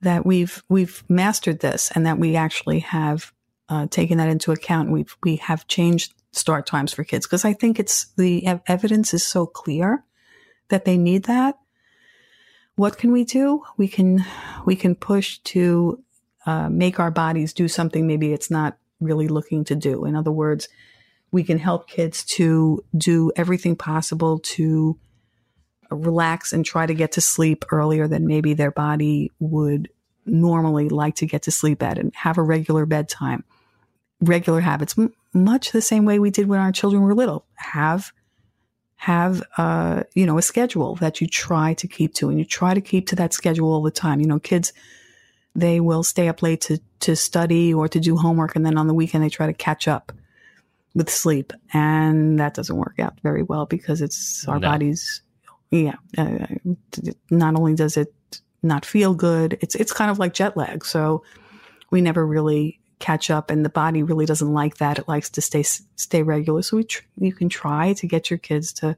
that 0.00 0.26
we've, 0.26 0.62
we've 0.68 1.04
mastered 1.08 1.60
this 1.60 1.90
and 1.94 2.06
that 2.06 2.18
we 2.18 2.36
actually 2.36 2.80
have 2.80 3.32
uh, 3.68 3.86
taken 3.86 4.18
that 4.18 4.28
into 4.28 4.52
account. 4.52 4.90
We've, 4.90 5.16
we 5.22 5.36
have 5.36 5.66
changed 5.66 6.12
start 6.32 6.66
times 6.66 6.92
for 6.92 7.04
kids 7.04 7.26
because 7.26 7.44
I 7.44 7.52
think 7.52 7.78
it's 7.78 8.06
the 8.16 8.44
ev- 8.46 8.62
evidence 8.66 9.14
is 9.14 9.24
so 9.24 9.46
clear 9.46 10.04
that 10.68 10.84
they 10.84 10.98
need 10.98 11.24
that. 11.24 11.56
What 12.76 12.98
can 12.98 13.12
we 13.12 13.24
do? 13.24 13.62
We 13.76 13.88
can, 13.88 14.24
we 14.64 14.74
can 14.76 14.94
push 14.94 15.38
to 15.38 16.02
uh, 16.46 16.68
make 16.68 16.98
our 16.98 17.10
bodies 17.10 17.52
do 17.52 17.68
something 17.68 18.06
maybe 18.06 18.32
it's 18.32 18.50
not 18.50 18.76
really 19.00 19.28
looking 19.28 19.64
to 19.64 19.74
do. 19.74 20.04
In 20.04 20.16
other 20.16 20.32
words, 20.32 20.68
we 21.30 21.42
can 21.44 21.58
help 21.58 21.88
kids 21.88 22.24
to 22.24 22.84
do 22.96 23.32
everything 23.36 23.76
possible 23.76 24.38
to 24.40 24.98
relax 25.90 26.52
and 26.52 26.64
try 26.64 26.86
to 26.86 26.94
get 26.94 27.12
to 27.12 27.20
sleep 27.20 27.64
earlier 27.70 28.08
than 28.08 28.26
maybe 28.26 28.54
their 28.54 28.70
body 28.70 29.30
would 29.38 29.88
normally 30.26 30.88
like 30.88 31.16
to 31.16 31.26
get 31.26 31.42
to 31.42 31.50
sleep 31.50 31.82
at 31.82 31.98
and 31.98 32.12
have 32.14 32.38
a 32.38 32.42
regular 32.42 32.86
bedtime. 32.86 33.44
Regular 34.20 34.60
habits, 34.60 34.98
m- 34.98 35.12
much 35.32 35.72
the 35.72 35.82
same 35.82 36.04
way 36.04 36.18
we 36.18 36.30
did 36.30 36.48
when 36.48 36.60
our 36.60 36.72
children 36.72 37.02
were 37.02 37.14
little. 37.14 37.44
Have 37.56 38.12
have 38.96 39.42
uh, 39.58 40.04
you 40.14 40.26
know 40.26 40.38
a 40.38 40.42
schedule 40.42 40.96
that 40.96 41.20
you 41.20 41.26
try 41.26 41.74
to 41.74 41.88
keep 41.88 42.14
to, 42.14 42.28
and 42.28 42.38
you 42.38 42.44
try 42.44 42.74
to 42.74 42.80
keep 42.80 43.08
to 43.08 43.16
that 43.16 43.32
schedule 43.32 43.72
all 43.72 43.82
the 43.82 43.90
time. 43.90 44.20
You 44.20 44.26
know, 44.26 44.38
kids 44.38 44.72
they 45.54 45.80
will 45.80 46.02
stay 46.02 46.28
up 46.28 46.42
late 46.42 46.60
to, 46.62 46.80
to 47.00 47.14
study 47.14 47.72
or 47.72 47.88
to 47.88 48.00
do 48.00 48.16
homework. 48.16 48.56
And 48.56 48.66
then 48.66 48.76
on 48.76 48.88
the 48.88 48.94
weekend, 48.94 49.22
they 49.22 49.28
try 49.28 49.46
to 49.46 49.52
catch 49.52 49.86
up 49.86 50.12
with 50.94 51.10
sleep. 51.10 51.52
And 51.72 52.38
that 52.40 52.54
doesn't 52.54 52.76
work 52.76 52.98
out 52.98 53.18
very 53.22 53.42
well 53.42 53.66
because 53.66 54.02
it's 54.02 54.46
our 54.48 54.58
no. 54.58 54.68
bodies. 54.68 55.22
Yeah. 55.70 55.94
Uh, 56.18 56.46
not 57.30 57.56
only 57.56 57.74
does 57.74 57.96
it 57.96 58.12
not 58.62 58.84
feel 58.84 59.14
good, 59.14 59.58
it's, 59.60 59.74
it's 59.74 59.92
kind 59.92 60.10
of 60.10 60.18
like 60.18 60.34
jet 60.34 60.56
lag. 60.56 60.84
So 60.84 61.22
we 61.90 62.00
never 62.00 62.26
really 62.26 62.80
catch 62.98 63.30
up 63.30 63.50
and 63.50 63.64
the 63.64 63.70
body 63.70 64.02
really 64.02 64.26
doesn't 64.26 64.52
like 64.52 64.78
that. 64.78 64.98
It 64.98 65.08
likes 65.08 65.30
to 65.30 65.40
stay, 65.40 65.62
stay 65.62 66.22
regular. 66.22 66.62
So 66.62 66.78
we, 66.78 66.84
tr- 66.84 67.02
you 67.18 67.32
can 67.32 67.48
try 67.48 67.92
to 67.94 68.06
get 68.06 68.30
your 68.30 68.38
kids 68.38 68.72
to 68.74 68.96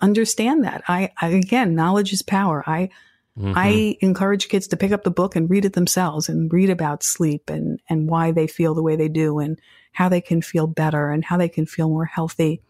understand 0.00 0.64
that. 0.64 0.82
I, 0.88 1.12
I 1.20 1.28
again, 1.28 1.74
knowledge 1.74 2.12
is 2.12 2.22
power. 2.22 2.62
I, 2.66 2.90
Mm-hmm. 3.38 3.52
I 3.56 3.96
encourage 4.00 4.48
kids 4.48 4.68
to 4.68 4.76
pick 4.76 4.92
up 4.92 5.02
the 5.02 5.10
book 5.10 5.34
and 5.34 5.50
read 5.50 5.64
it 5.64 5.72
themselves 5.72 6.28
and 6.28 6.52
read 6.52 6.70
about 6.70 7.02
sleep 7.02 7.50
and, 7.50 7.80
and 7.88 8.08
why 8.08 8.30
they 8.30 8.46
feel 8.46 8.74
the 8.74 8.82
way 8.82 8.94
they 8.94 9.08
do 9.08 9.40
and 9.40 9.58
how 9.92 10.08
they 10.08 10.20
can 10.20 10.40
feel 10.40 10.68
better 10.68 11.10
and 11.10 11.24
how 11.24 11.36
they 11.36 11.48
can 11.48 11.66
feel 11.66 11.88
more 11.88 12.04
healthy. 12.04 12.62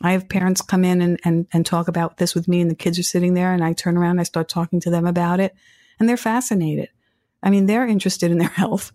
I 0.00 0.12
have 0.12 0.28
parents 0.28 0.62
come 0.62 0.84
in 0.84 1.00
and, 1.00 1.20
and, 1.24 1.46
and 1.52 1.64
talk 1.64 1.86
about 1.86 2.16
this 2.16 2.34
with 2.34 2.48
me 2.48 2.60
and 2.60 2.70
the 2.70 2.74
kids 2.74 2.98
are 2.98 3.04
sitting 3.04 3.34
there 3.34 3.52
and 3.52 3.62
I 3.62 3.72
turn 3.72 3.96
around 3.96 4.12
and 4.12 4.20
I 4.20 4.24
start 4.24 4.48
talking 4.48 4.80
to 4.80 4.90
them 4.90 5.06
about 5.06 5.38
it 5.38 5.54
and 6.00 6.08
they're 6.08 6.16
fascinated. 6.16 6.88
I 7.42 7.50
mean, 7.50 7.66
they're 7.66 7.86
interested 7.86 8.30
in 8.30 8.38
their 8.38 8.48
health. 8.60 8.92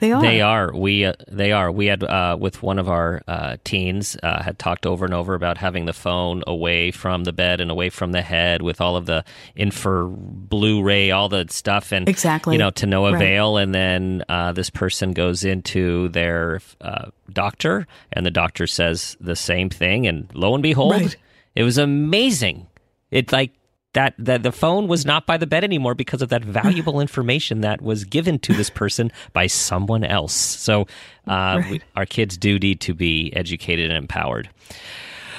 They 0.00 0.12
are. 0.12 0.20
They 0.20 0.40
are. 0.40 0.74
We. 0.74 1.04
Uh, 1.04 1.12
they 1.30 1.52
are. 1.52 1.70
We 1.70 1.86
had 1.86 2.02
uh, 2.02 2.36
with 2.38 2.62
one 2.62 2.78
of 2.78 2.88
our 2.88 3.22
uh, 3.28 3.56
teens 3.62 4.16
uh, 4.22 4.42
had 4.42 4.58
talked 4.58 4.84
over 4.84 5.04
and 5.04 5.14
over 5.14 5.34
about 5.34 5.58
having 5.58 5.86
the 5.86 5.92
phone 5.92 6.42
away 6.46 6.90
from 6.90 7.24
the 7.24 7.32
bed 7.32 7.60
and 7.60 7.70
away 7.70 7.90
from 7.90 8.12
the 8.12 8.22
head 8.22 8.62
with 8.62 8.80
all 8.80 8.96
of 8.96 9.06
the 9.06 9.24
infra 9.54 10.08
Blu-ray, 10.08 11.10
all 11.12 11.28
the 11.28 11.46
stuff, 11.50 11.92
and 11.92 12.08
exactly, 12.08 12.54
you 12.54 12.58
know, 12.58 12.70
to 12.70 12.86
no 12.86 13.06
avail. 13.06 13.54
Right. 13.54 13.62
And 13.62 13.74
then 13.74 14.24
uh, 14.28 14.52
this 14.52 14.70
person 14.70 15.12
goes 15.12 15.44
into 15.44 16.08
their 16.08 16.60
uh, 16.80 17.10
doctor, 17.32 17.86
and 18.12 18.26
the 18.26 18.30
doctor 18.30 18.66
says 18.66 19.16
the 19.20 19.36
same 19.36 19.70
thing, 19.70 20.06
and 20.06 20.28
lo 20.34 20.54
and 20.54 20.62
behold, 20.62 20.92
right. 20.92 21.16
it 21.54 21.62
was 21.62 21.78
amazing. 21.78 22.66
It 23.12 23.30
like 23.30 23.52
that 23.96 24.14
that 24.18 24.42
the 24.42 24.52
phone 24.52 24.88
was 24.88 25.06
not 25.06 25.26
by 25.26 25.38
the 25.38 25.46
bed 25.46 25.64
anymore 25.64 25.94
because 25.94 26.20
of 26.20 26.28
that 26.28 26.44
valuable 26.44 27.00
information 27.00 27.62
that 27.62 27.80
was 27.80 28.04
given 28.04 28.38
to 28.40 28.52
this 28.52 28.68
person 28.68 29.10
by 29.32 29.46
someone 29.46 30.04
else. 30.04 30.34
So, 30.34 30.82
uh, 31.26 31.60
right. 31.60 31.70
we, 31.70 31.82
our 31.96 32.04
kids 32.04 32.36
do 32.36 32.58
need 32.58 32.80
to 32.82 32.94
be 32.94 33.32
educated 33.34 33.90
and 33.90 33.96
empowered. 33.96 34.50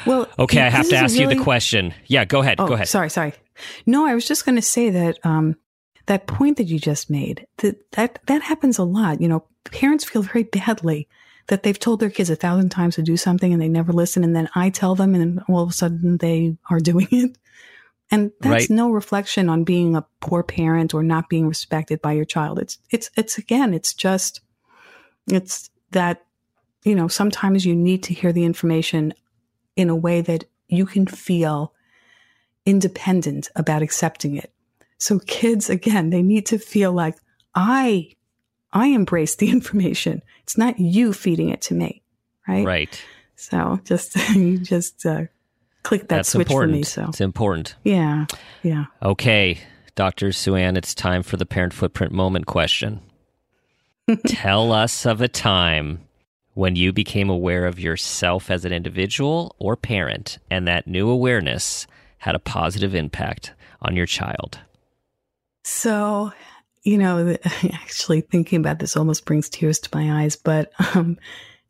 Well, 0.07 0.27
okay, 0.39 0.61
I 0.61 0.69
have 0.69 0.89
to 0.89 0.95
ask 0.95 1.13
really... 1.17 1.33
you 1.33 1.39
the 1.39 1.43
question. 1.43 1.93
Yeah, 2.07 2.25
go 2.25 2.41
ahead. 2.41 2.55
Oh, 2.59 2.67
go 2.67 2.73
ahead. 2.73 2.87
Sorry, 2.87 3.09
sorry. 3.11 3.33
No, 3.85 4.07
I 4.07 4.15
was 4.15 4.27
just 4.27 4.43
going 4.43 4.55
to 4.55 4.61
say 4.61 4.89
that 4.89 5.19
um, 5.23 5.55
that 6.07 6.25
point 6.25 6.57
that 6.57 6.65
you 6.65 6.79
just 6.79 7.09
made 7.11 7.45
that 7.57 7.91
that 7.91 8.19
that 8.25 8.41
happens 8.41 8.79
a 8.79 8.83
lot. 8.83 9.21
You 9.21 9.27
know, 9.27 9.45
parents 9.65 10.03
feel 10.03 10.23
very 10.23 10.43
badly 10.43 11.07
that 11.47 11.61
they've 11.61 11.79
told 11.79 11.99
their 11.99 12.09
kids 12.09 12.31
a 12.31 12.35
thousand 12.35 12.69
times 12.69 12.95
to 12.95 13.03
do 13.03 13.17
something 13.17 13.53
and 13.53 13.61
they 13.61 13.69
never 13.69 13.93
listen, 13.93 14.23
and 14.23 14.35
then 14.35 14.49
I 14.55 14.71
tell 14.71 14.95
them, 14.95 15.13
and 15.13 15.41
all 15.47 15.61
of 15.61 15.69
a 15.69 15.73
sudden 15.73 16.17
they 16.17 16.57
are 16.71 16.79
doing 16.91 17.07
it. 17.11 17.37
And 18.09 18.31
that's 18.39 18.69
right. 18.69 18.69
no 18.69 18.89
reflection 18.89 19.49
on 19.49 19.63
being 19.63 19.95
a 19.95 20.05
poor 20.21 20.41
parent 20.43 20.93
or 20.93 21.03
not 21.03 21.29
being 21.29 21.47
respected 21.47 22.01
by 22.01 22.13
your 22.13 22.25
child. 22.25 22.59
It's, 22.59 22.77
it's, 22.89 23.09
it's 23.17 23.37
again, 23.37 23.73
it's 23.73 23.93
just, 23.93 24.41
it's 25.27 25.69
that, 25.91 26.25
you 26.83 26.95
know, 26.95 27.09
sometimes 27.09 27.65
you 27.65 27.75
need 27.75 28.03
to 28.03 28.13
hear 28.13 28.31
the 28.31 28.45
information 28.45 29.13
in 29.75 29.89
a 29.89 29.95
way 29.95 30.21
that 30.21 30.45
you 30.69 30.85
can 30.85 31.05
feel 31.05 31.73
independent 32.65 33.49
about 33.55 33.81
accepting 33.81 34.35
it. 34.37 34.53
So 34.99 35.19
kids, 35.19 35.69
again, 35.69 36.09
they 36.09 36.21
need 36.21 36.45
to 36.47 36.57
feel 36.57 36.91
like 36.93 37.15
I, 37.55 38.13
I 38.71 38.87
embrace 38.87 39.35
the 39.35 39.49
information. 39.51 40.21
It's 40.43 40.57
not 40.57 40.79
you 40.79 41.11
feeding 41.11 41.49
it 41.49 41.61
to 41.63 41.73
me. 41.73 42.03
Right. 42.47 42.65
Right. 42.65 43.05
So 43.35 43.81
just, 43.83 44.15
you 44.35 44.57
just, 44.59 45.05
uh, 45.05 45.25
click 45.87 46.01
that 46.01 46.17
That's 46.17 46.29
switch 46.29 46.47
important. 46.47 46.73
for 46.73 46.77
me. 46.77 46.83
So 46.83 47.05
it's 47.07 47.21
important. 47.21 47.75
Yeah, 47.83 48.25
yeah. 48.61 48.85
Okay, 49.01 49.57
Dr. 49.95 50.33
Suanne, 50.33 50.75
it's 50.75 50.93
time 50.93 51.23
for 51.23 51.37
the 51.37 51.45
parent 51.45 51.73
footprint 51.73 52.11
moment 52.11 52.45
question. 52.45 52.99
Tell 54.27 54.73
us 54.73 55.05
of 55.05 55.21
a 55.21 55.29
time 55.29 56.01
when 56.55 56.75
you 56.75 56.91
became 56.91 57.29
aware 57.29 57.65
of 57.65 57.79
yourself 57.79 58.51
as 58.51 58.65
an 58.65 58.73
individual 58.73 59.55
or 59.59 59.77
parent, 59.77 60.39
and 60.51 60.67
that 60.67 60.87
new 60.87 61.09
awareness 61.09 61.87
had 62.17 62.35
a 62.35 62.39
positive 62.39 62.93
impact 62.93 63.53
on 63.81 63.95
your 63.95 64.05
child. 64.05 64.59
So, 65.63 66.33
you 66.83 66.97
know, 66.97 67.37
actually 67.71 68.21
thinking 68.21 68.59
about 68.59 68.79
this 68.79 68.97
almost 68.97 69.25
brings 69.25 69.47
tears 69.47 69.79
to 69.79 69.89
my 69.93 70.23
eyes, 70.23 70.35
but 70.35 70.71
um, 70.95 71.17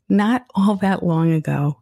not 0.10 0.46
all 0.56 0.76
that 0.78 1.04
long 1.04 1.34
ago, 1.34 1.78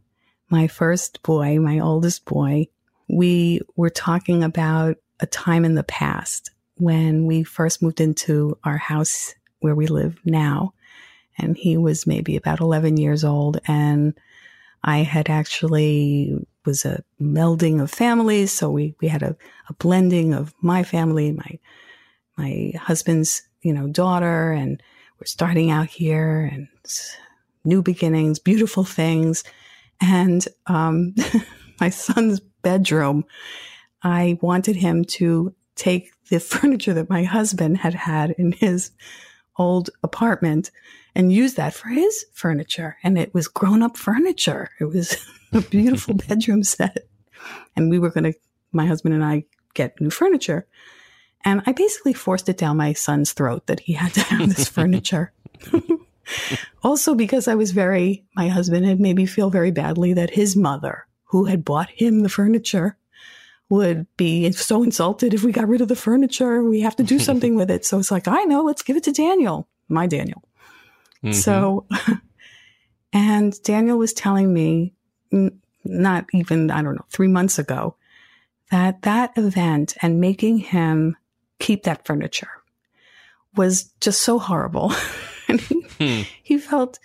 my 0.49 0.67
first 0.67 1.23
boy, 1.23 1.60
my 1.60 1.79
oldest 1.79 2.25
boy, 2.25 2.67
we 3.08 3.62
were 3.75 3.89
talking 3.89 4.43
about 4.43 4.97
a 5.19 5.25
time 5.25 5.65
in 5.65 5.75
the 5.75 5.84
past 5.84 6.51
when 6.75 7.25
we 7.25 7.43
first 7.43 7.81
moved 7.81 8.01
into 8.01 8.58
our 8.63 8.77
house 8.77 9.34
where 9.60 9.75
we 9.75 9.88
live 9.88 10.19
now. 10.25 10.73
And 11.38 11.58
he 11.58 11.77
was 11.77 12.08
maybe 12.08 12.36
about 12.36 12.60
11 12.60 12.97
years 12.97 13.23
old. 13.23 13.60
And 13.67 14.13
I 14.84 14.99
had 14.99 15.29
actually 15.29 16.36
was 16.65 16.86
a 16.86 17.03
melding 17.21 17.81
of 17.81 17.91
families. 17.91 18.51
So 18.51 18.69
we, 18.69 18.95
we 19.01 19.08
had 19.08 19.23
a, 19.23 19.36
a 19.69 19.73
blending 19.73 20.34
of 20.34 20.53
my 20.62 20.84
family, 20.84 21.31
my, 21.31 21.60
my 22.38 22.73
husband's, 22.79 23.43
you 23.62 23.73
know, 23.73 23.88
daughter, 23.88 24.51
and 24.51 24.81
we're 25.19 25.25
starting 25.25 25.71
out 25.71 25.88
here 25.88 26.49
and 26.51 26.67
new 27.63 27.81
beginnings, 27.81 28.39
beautiful 28.39 28.84
things. 28.84 29.43
And, 30.01 30.47
um, 30.67 31.15
my 31.79 31.89
son's 31.89 32.39
bedroom, 32.39 33.25
I 34.01 34.38
wanted 34.41 34.75
him 34.75 35.05
to 35.05 35.53
take 35.75 36.12
the 36.29 36.39
furniture 36.41 36.93
that 36.93 37.10
my 37.10 37.23
husband 37.23 37.77
had 37.77 37.93
had 37.93 38.31
in 38.31 38.51
his 38.53 38.91
old 39.58 39.89
apartment 40.03 40.71
and 41.15 41.31
use 41.31 41.53
that 41.53 41.73
for 41.73 41.88
his 41.88 42.25
furniture. 42.34 42.97
And 43.03 43.17
it 43.17 43.34
was 43.34 43.47
grown 43.47 43.81
up 43.81 43.97
furniture. 43.97 44.69
It 44.79 44.86
was 44.86 45.17
a 45.53 45.62
beautiful 45.62 46.13
bedroom 46.13 46.63
set. 46.63 47.08
And 47.75 47.89
we 47.89 47.99
were 47.99 48.10
going 48.10 48.25
to, 48.25 48.34
my 48.71 48.86
husband 48.86 49.15
and 49.15 49.23
I, 49.23 49.45
get 49.73 49.99
new 49.99 50.10
furniture. 50.10 50.65
And 51.43 51.62
I 51.65 51.73
basically 51.73 52.13
forced 52.13 52.49
it 52.49 52.58
down 52.58 52.77
my 52.77 52.93
son's 52.93 53.34
throat 53.34 53.67
that 53.67 53.81
he 53.81 53.93
had 53.93 54.13
to 54.13 54.21
have 54.21 54.55
this 54.55 54.67
furniture. 54.69 55.31
Also, 56.83 57.15
because 57.15 57.47
I 57.47 57.55
was 57.55 57.71
very, 57.71 58.25
my 58.35 58.47
husband 58.47 58.85
had 58.85 58.99
made 58.99 59.15
me 59.15 59.25
feel 59.25 59.49
very 59.49 59.71
badly 59.71 60.13
that 60.13 60.31
his 60.31 60.55
mother, 60.55 61.05
who 61.25 61.45
had 61.45 61.65
bought 61.65 61.89
him 61.89 62.21
the 62.21 62.29
furniture, 62.29 62.97
would 63.69 64.05
be 64.15 64.51
so 64.51 64.83
insulted 64.83 65.33
if 65.33 65.43
we 65.43 65.51
got 65.51 65.67
rid 65.67 65.81
of 65.81 65.88
the 65.88 65.95
furniture. 65.95 66.63
We 66.63 66.81
have 66.81 66.95
to 66.97 67.03
do 67.03 67.19
something 67.19 67.55
with 67.55 67.71
it. 67.71 67.85
So 67.85 67.99
it's 67.99 68.11
like, 68.11 68.27
I 68.27 68.43
know, 68.43 68.63
let's 68.63 68.83
give 68.83 68.97
it 68.97 69.03
to 69.03 69.11
Daniel, 69.11 69.67
my 69.89 70.07
Daniel. 70.07 70.43
Mm-hmm. 71.23 71.33
So, 71.33 71.85
and 73.13 73.61
Daniel 73.63 73.97
was 73.97 74.13
telling 74.13 74.53
me, 74.53 74.93
not 75.83 76.25
even, 76.33 76.71
I 76.71 76.81
don't 76.81 76.95
know, 76.95 77.05
three 77.09 77.27
months 77.27 77.59
ago, 77.59 77.95
that 78.71 79.03
that 79.03 79.38
event 79.38 79.95
and 80.01 80.19
making 80.19 80.57
him 80.57 81.15
keep 81.59 81.83
that 81.83 82.05
furniture 82.05 82.49
was 83.55 83.85
just 84.01 84.21
so 84.21 84.39
horrible. 84.39 84.93
and 85.47 85.61
he, 85.61 85.85
hmm. 85.97 86.21
he 86.43 86.58
felt 86.58 86.99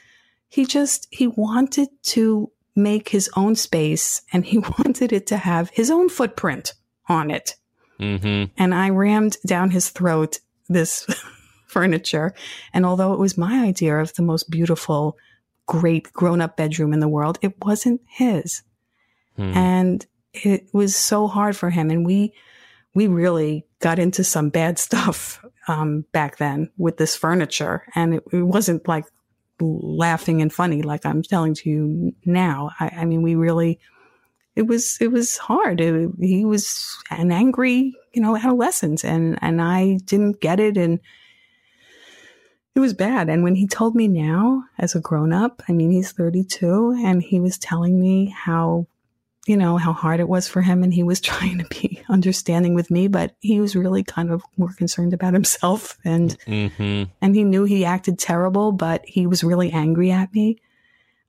he 0.49 0.67
just, 0.67 1.07
he 1.11 1.27
wanted 1.27 1.89
to 2.03 2.51
make 2.75 3.09
his 3.09 3.31
own 3.37 3.55
space 3.55 4.23
and 4.33 4.45
he 4.45 4.59
wanted 4.79 5.13
it 5.13 5.27
to 5.27 5.37
have 5.37 5.71
his 5.71 5.91
own 5.91 6.09
footprint 6.09 6.75
on 7.09 7.31
it. 7.31 7.57
Mm-hmm. 7.99 8.53
And 8.57 8.75
I 8.75 8.91
rammed 8.91 9.37
down 9.47 9.71
his 9.71 9.91
throat 9.91 10.41
this 10.69 11.07
furniture. 11.67 12.35
And 12.73 12.87
although 12.87 13.13
it 13.13 13.19
was 13.19 13.37
my 13.37 13.65
idea 13.65 13.99
of 13.99 14.15
the 14.15 14.23
most 14.23 14.51
beautiful, 14.51 15.17
great 15.67 16.13
grown 16.13 16.41
up 16.41 16.57
bedroom 16.57 16.93
in 16.93 17.01
the 17.01 17.09
world, 17.09 17.39
it 17.43 17.55
wasn't 17.63 18.01
his. 18.09 18.63
Hmm. 19.37 19.53
And 19.55 20.07
it 20.33 20.69
was 20.73 20.97
so 20.97 21.29
hard 21.29 21.57
for 21.57 21.71
him. 21.71 21.91
And 21.91 22.07
we, 22.07 22.33
we 22.95 23.07
really 23.07 23.67
got 23.81 23.99
into 23.99 24.25
some 24.25 24.49
bad 24.49 24.79
stuff 24.79 25.45
um, 25.69 26.05
back 26.13 26.39
then 26.39 26.71
with 26.79 26.97
this 26.97 27.17
furniture. 27.17 27.85
And 27.95 28.15
it, 28.15 28.25
it, 28.33 28.43
wasn't 28.43 28.87
like 28.89 29.05
laughing 29.61 30.41
and 30.41 30.53
funny 30.53 30.83
like 30.83 31.05
I'm 31.05 31.23
telling 31.23 31.55
to 31.55 31.71
you 31.71 32.15
now. 32.25 32.71
I, 32.81 32.89
I 32.99 33.05
mean, 33.05 33.23
we 33.23 33.35
really, 33.35 33.79
it 34.57 34.63
was, 34.63 34.99
it 35.01 35.09
was 35.09 35.37
hard. 35.37 35.81
It, 35.81 36.11
he 36.19 36.45
was 36.45 36.97
an 37.11 37.31
angry, 37.31 37.95
you 38.13 38.23
know, 38.23 38.37
adolescent 38.37 39.05
and, 39.05 39.39
and 39.43 39.61
I 39.61 39.99
didn't 40.05 40.41
get 40.41 40.61
it. 40.61 40.77
And 40.77 41.01
it 42.75 42.81
was 42.81 42.95
bad. 42.95 43.29
And 43.29 43.43
when 43.43 43.55
he 43.55 43.67
told 43.67 43.95
me 43.95 44.09
now 44.09 44.65
as 44.79 44.95
a 44.95 45.01
grown 45.01 45.33
up, 45.33 45.63
I 45.69 45.73
mean, 45.73 45.91
he's 45.91 46.13
32 46.13 47.03
and 47.05 47.23
he 47.23 47.41
was 47.41 47.59
telling 47.59 48.01
me 48.01 48.35
how, 48.37 48.87
you 49.51 49.57
know, 49.57 49.77
how 49.79 49.93
hard 49.93 50.21
it 50.21 50.29
was 50.29 50.47
for 50.47 50.63
him. 50.63 50.85
And 50.85 50.95
he 50.95 51.03
was 51.03 51.21
trying 51.31 51.59
to 51.59 51.65
be 51.65 52.01
understanding 52.09 52.75
with 52.75 52.89
me, 52.89 53.09
but 53.09 53.35
he 53.41 53.61
was 53.61 53.75
really 53.75 54.05
kind 54.05 54.31
of 54.31 54.45
more 54.57 54.73
concerned 54.73 55.13
about 55.13 55.35
himself. 55.35 55.99
And, 56.05 56.39
mm-hmm. 56.47 57.11
and 57.21 57.35
he 57.35 57.43
knew 57.43 57.65
he 57.65 57.85
acted 57.85 58.17
terrible, 58.17 58.71
but 58.71 59.03
he 59.05 59.27
was 59.27 59.43
really 59.43 59.73
angry 59.73 60.13
at 60.13 60.33
me. 60.33 60.59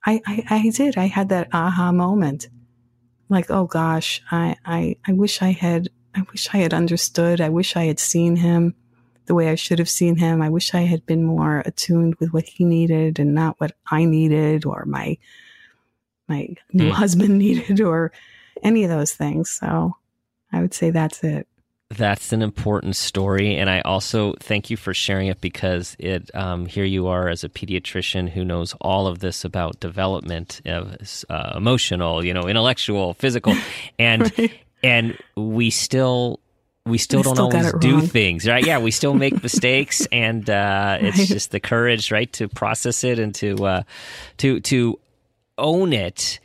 I, 0.06 0.22
I, 0.24 0.44
I 0.50 0.70
did. 0.70 0.96
I 0.96 1.06
had 1.06 1.30
that 1.30 1.48
aha 1.52 1.90
moment. 1.90 2.48
Like, 3.28 3.50
oh 3.50 3.66
gosh, 3.66 4.22
I, 4.30 4.56
I, 4.64 4.96
I 5.04 5.14
wish 5.14 5.42
I 5.42 5.50
had, 5.50 5.88
I 6.14 6.22
wish 6.30 6.48
I 6.54 6.58
had 6.58 6.72
understood. 6.72 7.40
I 7.40 7.48
wish 7.48 7.74
I 7.74 7.86
had 7.86 7.98
seen 7.98 8.36
him 8.36 8.76
the 9.26 9.34
way 9.34 9.48
I 9.48 9.56
should 9.56 9.80
have 9.80 9.90
seen 9.90 10.16
him. 10.16 10.40
I 10.40 10.48
wish 10.48 10.74
I 10.74 10.82
had 10.82 11.06
been 11.06 11.24
more 11.24 11.64
attuned 11.66 12.16
with 12.16 12.32
what 12.32 12.44
he 12.44 12.64
needed 12.64 13.18
and 13.18 13.34
not 13.34 13.58
what 13.58 13.72
I 13.90 14.04
needed 14.04 14.64
or 14.64 14.84
my 14.86 15.18
my 16.32 16.48
new 16.72 16.90
mm. 16.90 16.92
husband 16.92 17.38
needed 17.38 17.80
or 17.80 18.12
any 18.62 18.84
of 18.84 18.90
those 18.90 19.12
things. 19.12 19.50
So 19.50 19.96
I 20.52 20.60
would 20.60 20.74
say 20.74 20.90
that's 20.90 21.22
it. 21.22 21.46
That's 21.90 22.32
an 22.32 22.40
important 22.40 22.96
story, 22.96 23.56
and 23.56 23.68
I 23.68 23.82
also 23.82 24.32
thank 24.40 24.70
you 24.70 24.78
for 24.78 24.94
sharing 24.94 25.26
it 25.26 25.42
because 25.42 25.94
it. 25.98 26.34
Um, 26.34 26.64
here 26.64 26.86
you 26.86 27.06
are 27.08 27.28
as 27.28 27.44
a 27.44 27.50
pediatrician 27.50 28.30
who 28.30 28.46
knows 28.46 28.74
all 28.80 29.06
of 29.06 29.18
this 29.18 29.44
about 29.44 29.78
development, 29.78 30.62
of 30.64 30.96
uh, 31.28 31.52
emotional, 31.54 32.24
you 32.24 32.32
know, 32.32 32.48
intellectual, 32.48 33.12
physical, 33.12 33.54
and 33.98 34.32
right. 34.38 34.52
and 34.82 35.18
we 35.36 35.68
still 35.68 36.40
we 36.86 36.96
still 36.96 37.20
we 37.20 37.24
don't 37.24 37.34
still 37.34 37.44
always 37.44 37.72
do 37.74 38.00
things, 38.00 38.48
right? 38.48 38.64
Yeah, 38.64 38.78
we 38.78 38.90
still 38.90 39.12
make 39.12 39.42
mistakes, 39.42 40.06
and 40.10 40.48
uh, 40.48 40.98
right. 40.98 41.04
it's 41.04 41.28
just 41.28 41.50
the 41.50 41.60
courage, 41.60 42.10
right, 42.10 42.32
to 42.34 42.48
process 42.48 43.04
it 43.04 43.18
and 43.18 43.34
to 43.34 43.66
uh, 43.66 43.82
to 44.38 44.60
to 44.60 44.98
own 45.58 45.92
it 45.92 46.40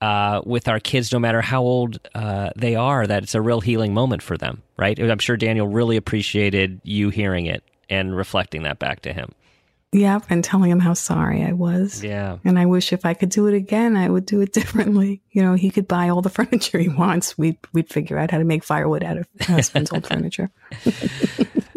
uh, 0.00 0.42
with 0.44 0.68
our 0.68 0.80
kids, 0.80 1.12
no 1.12 1.18
matter 1.18 1.40
how 1.40 1.62
old 1.62 1.98
uh, 2.14 2.50
they 2.56 2.74
are. 2.74 3.06
That 3.06 3.22
it's 3.22 3.34
a 3.34 3.40
real 3.40 3.60
healing 3.60 3.94
moment 3.94 4.22
for 4.22 4.36
them, 4.36 4.62
right? 4.76 4.98
I'm 4.98 5.18
sure 5.18 5.36
Daniel 5.36 5.68
really 5.68 5.96
appreciated 5.96 6.80
you 6.84 7.10
hearing 7.10 7.46
it 7.46 7.62
and 7.88 8.16
reflecting 8.16 8.64
that 8.64 8.78
back 8.78 9.02
to 9.02 9.12
him. 9.12 9.32
Yep, 9.92 10.24
and 10.30 10.42
telling 10.42 10.70
him 10.70 10.80
how 10.80 10.94
sorry 10.94 11.44
I 11.44 11.52
was. 11.52 12.02
Yeah. 12.02 12.38
And 12.44 12.58
I 12.58 12.64
wish 12.64 12.94
if 12.94 13.04
I 13.04 13.12
could 13.12 13.28
do 13.28 13.46
it 13.46 13.54
again, 13.54 13.94
I 13.94 14.08
would 14.08 14.24
do 14.24 14.40
it 14.40 14.52
differently. 14.54 15.20
You 15.30 15.42
know, 15.42 15.54
he 15.54 15.70
could 15.70 15.86
buy 15.86 16.08
all 16.08 16.22
the 16.22 16.30
furniture 16.30 16.78
he 16.78 16.88
wants. 16.88 17.36
We'd, 17.36 17.58
we'd 17.72 17.90
figure 17.90 18.18
out 18.18 18.30
how 18.30 18.38
to 18.38 18.44
make 18.44 18.64
firewood 18.64 19.04
out 19.04 19.18
of 19.18 19.28
husband's 19.42 19.92
old 19.92 20.06
furniture. 20.06 20.50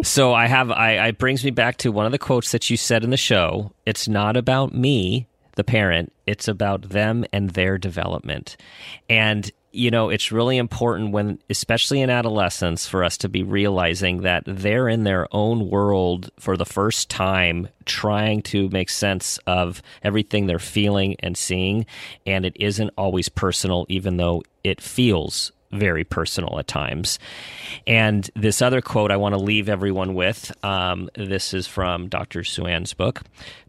so 0.02 0.34
I 0.34 0.48
have, 0.48 0.71
I, 0.71 1.08
it 1.08 1.17
brings 1.17 1.43
me 1.43 1.52
back 1.52 1.78
to 1.78 1.91
one 1.91 2.06
of 2.06 2.13
the 2.13 2.17
quotes 2.17 2.52
that 2.52 2.69
you 2.69 2.78
said 2.78 3.04
in 3.04 3.10
the 3.10 3.17
show. 3.17 3.74
It's 3.86 4.08
not 4.08 4.38
about 4.38 4.74
me, 4.74 5.28
the 5.56 5.63
parent, 5.63 6.13
it's 6.26 6.48
about 6.48 6.89
them 6.89 7.26
and 7.34 7.52
their 7.52 7.78
development. 7.78 8.58
And 9.10 9.52
you 9.76 9.91
know, 9.91 10.10
it's 10.10 10.32
really 10.32 10.58
important 10.58 11.12
when, 11.12 11.38
especially 11.50 12.00
in 12.00 12.10
adolescence, 12.10 12.88
for 12.88 13.04
us 13.04 13.18
to 13.18 13.30
be 13.30 13.44
realizing 13.44 14.22
that 14.22 14.44
they're 14.48 14.88
in 14.88 15.04
their 15.04 15.28
own 15.36 15.70
world 15.70 16.32
for 16.39 16.56
the 16.56 16.65
first 16.65 17.10
time, 17.10 17.68
trying 17.84 18.41
to 18.41 18.70
make 18.70 18.89
sense 18.89 19.38
of 19.46 19.82
everything 20.02 20.46
they're 20.48 20.60
feeling 20.60 21.18
and 21.20 21.38
seeing. 21.38 21.86
And 22.26 22.46
it 22.46 22.56
isn't 22.58 22.91
always 22.98 23.28
personal, 23.28 23.86
even 23.89 24.15
though 24.15 24.44
it 24.63 24.80
feels 24.80 25.52
very 25.79 26.03
personal 26.03 26.59
at 26.59 26.67
times. 26.67 27.19
And 27.88 28.29
this 28.35 28.61
other 28.61 28.81
quote 28.81 29.11
I 29.11 29.17
want 29.17 29.33
to 29.35 29.41
leave 29.41 29.69
everyone 29.69 30.13
with 30.13 30.51
um, 30.63 31.09
this 31.15 31.53
is 31.53 31.67
from 31.67 32.07
Dr. 32.07 32.43
Suanne's 32.43 32.93
book. 32.93 33.21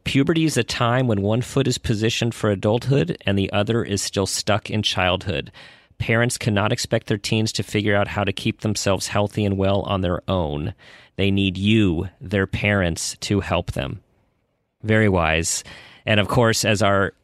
Puberty 0.04 0.44
is 0.44 0.56
a 0.56 0.64
time 0.64 1.06
when 1.06 1.22
one 1.22 1.42
foot 1.42 1.66
is 1.66 1.78
positioned 1.78 2.34
for 2.34 2.50
adulthood 2.50 3.16
and 3.26 3.38
the 3.38 3.52
other 3.52 3.82
is 3.82 4.00
still 4.02 4.26
stuck 4.26 4.70
in 4.70 4.82
childhood. 4.82 5.50
Parents 5.98 6.36
cannot 6.36 6.72
expect 6.72 7.06
their 7.06 7.18
teens 7.18 7.52
to 7.52 7.62
figure 7.62 7.96
out 7.96 8.08
how 8.08 8.22
to 8.22 8.32
keep 8.32 8.60
themselves 8.60 9.08
healthy 9.08 9.44
and 9.44 9.56
well 9.56 9.80
on 9.82 10.02
their 10.02 10.22
own. 10.28 10.74
They 11.16 11.30
need 11.30 11.56
you, 11.56 12.08
their 12.20 12.46
parents, 12.46 13.16
to 13.20 13.40
help 13.40 13.72
them. 13.72 14.00
Very 14.82 15.08
wise. 15.08 15.64
And 16.04 16.20
of 16.20 16.28
course, 16.28 16.64
as 16.64 16.82
our 16.82 17.14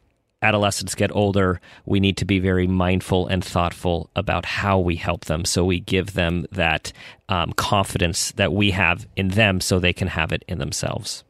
adolescents 0.43 0.95
get 0.95 1.15
older, 1.15 1.61
we 1.87 2.01
need 2.01 2.17
to 2.19 2.25
be 2.25 2.39
very 2.39 2.67
mindful 2.67 3.27
and 3.27 3.45
thoughtful 3.45 4.11
about 4.17 4.45
how 4.45 4.79
we 4.79 4.97
help 4.97 5.27
them. 5.27 5.45
So 5.45 5.65
we 5.65 5.81
give 5.81 6.15
them 6.15 6.47
that 6.53 6.93
um, 7.29 7.53
confidence 7.53 8.33
that 8.33 8.53
we 8.53 8.73
have 8.73 9.07
in 9.17 9.29
them 9.29 9.61
so 9.61 9.79
they 9.79 9.93
can 9.93 10.09
have 10.09 10.33
it 10.33 10.45
in 10.49 10.59
themselves. 10.59 11.25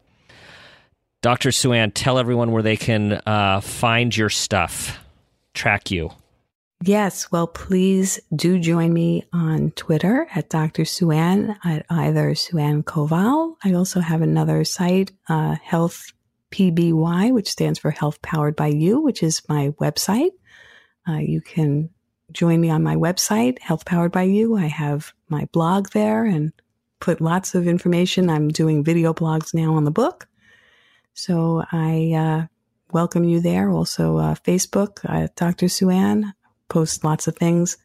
Dr. 1.21 1.53
Suanne, 1.53 1.93
tell 1.93 2.19
everyone 2.19 2.51
where 2.51 2.65
they 2.65 2.77
can 2.77 3.21
uh, 3.27 3.61
find 3.61 4.17
your 4.17 4.29
stuff, 4.29 4.99
track 5.55 5.91
you. 5.91 6.11
Yes. 6.85 7.31
Well, 7.31 7.47
please 7.47 8.19
do 8.35 8.59
join 8.59 8.93
me 8.93 9.25
on 9.33 9.71
Twitter 9.73 10.27
at 10.35 10.51
Dr. 10.51 10.85
Suanne 10.85 11.57
at 11.63 11.87
either 11.89 12.35
Suanne 12.35 12.83
Kowal. 12.83 13.55
I 13.63 13.75
also 13.75 14.01
have 14.01 14.21
another 14.21 14.65
site, 14.65 15.13
uh, 15.29 15.55
Health 15.63 16.13
PBY, 16.53 17.33
which 17.33 17.51
stands 17.51 17.79
for 17.79 17.91
Health 17.91 18.23
Powered 18.23 18.55
by 18.55 18.69
You, 18.69 19.01
which 19.01 19.23
is 19.23 19.43
my 19.49 19.71
website. 19.81 20.31
Uh, 21.09 21.19
you 21.19 21.41
can 21.41 21.91
join 22.31 22.61
me 22.61 22.71
on 22.71 22.83
my 22.83 22.97
website, 22.97 23.59
Health 23.59 23.85
Powered 23.85 24.13
by 24.13 24.23
You. 24.23 24.57
I 24.57 24.67
have 24.67 25.13
my 25.29 25.47
blog 25.53 25.89
there 25.91 26.25
and 26.25 26.53
put 27.01 27.21
lots 27.21 27.55
of 27.55 27.67
information. 27.67 28.31
I'm 28.31 28.49
doing 28.49 28.85
video 28.85 29.13
blogs 29.13 29.53
now 29.53 29.75
on 29.75 29.85
the 29.85 29.91
book. 29.91 30.29
So 31.15 31.65
I, 31.73 32.13
uh, 32.15 32.47
welcome 32.93 33.25
you 33.25 33.41
there. 33.41 33.71
Also, 33.71 34.19
uh, 34.19 34.35
Facebook, 34.35 35.01
uh, 35.05 35.29
Dr. 35.35 35.69
Suanne 35.69 36.35
post 36.69 37.05
lots 37.05 37.27
of 37.27 37.37
things 37.37 37.77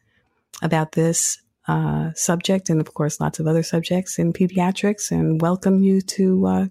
about 0.62 0.92
this 0.92 1.40
uh, 1.66 2.10
subject 2.14 2.70
and, 2.70 2.80
of 2.80 2.94
course, 2.94 3.20
lots 3.20 3.40
of 3.40 3.46
other 3.46 3.62
subjects 3.62 4.18
in 4.18 4.32
pediatrics 4.32 5.10
and 5.10 5.40
welcome 5.40 5.82
you 5.82 6.00
to 6.00 6.46
uh, 6.46 6.66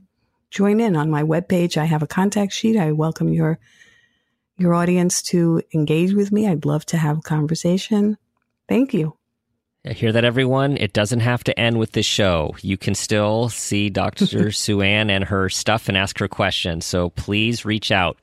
join 0.49 0.79
in 0.79 0.95
on 0.95 1.09
my 1.09 1.23
webpage. 1.23 1.77
I 1.77 1.85
have 1.85 2.03
a 2.03 2.07
contact 2.07 2.53
sheet. 2.53 2.77
I 2.77 2.91
welcome 2.91 3.33
your 3.33 3.59
your 4.57 4.73
audience 4.73 5.21
to 5.21 5.61
engage 5.73 6.13
with 6.13 6.31
me. 6.31 6.47
I'd 6.47 6.65
love 6.65 6.85
to 6.87 6.97
have 6.97 7.19
a 7.19 7.21
conversation. 7.21 8.17
Thank 8.67 8.93
you. 8.93 9.15
I 9.85 9.93
hear 9.93 10.11
that, 10.11 10.25
everyone. 10.25 10.77
It 10.77 10.93
doesn't 10.93 11.21
have 11.21 11.43
to 11.45 11.57
end 11.57 11.77
with 11.77 11.91
this 11.91 12.05
show. 12.05 12.55
You 12.61 12.77
can 12.77 12.95
still 12.95 13.49
see 13.49 13.89
Dr. 13.89 14.51
Suanne 14.51 15.09
and 15.09 15.23
her 15.25 15.47
stuff 15.49 15.87
and 15.87 15.97
ask 15.97 16.17
her 16.19 16.27
questions. 16.27 16.85
So 16.85 17.09
please 17.11 17.63
reach 17.63 17.91
out. 17.91 18.17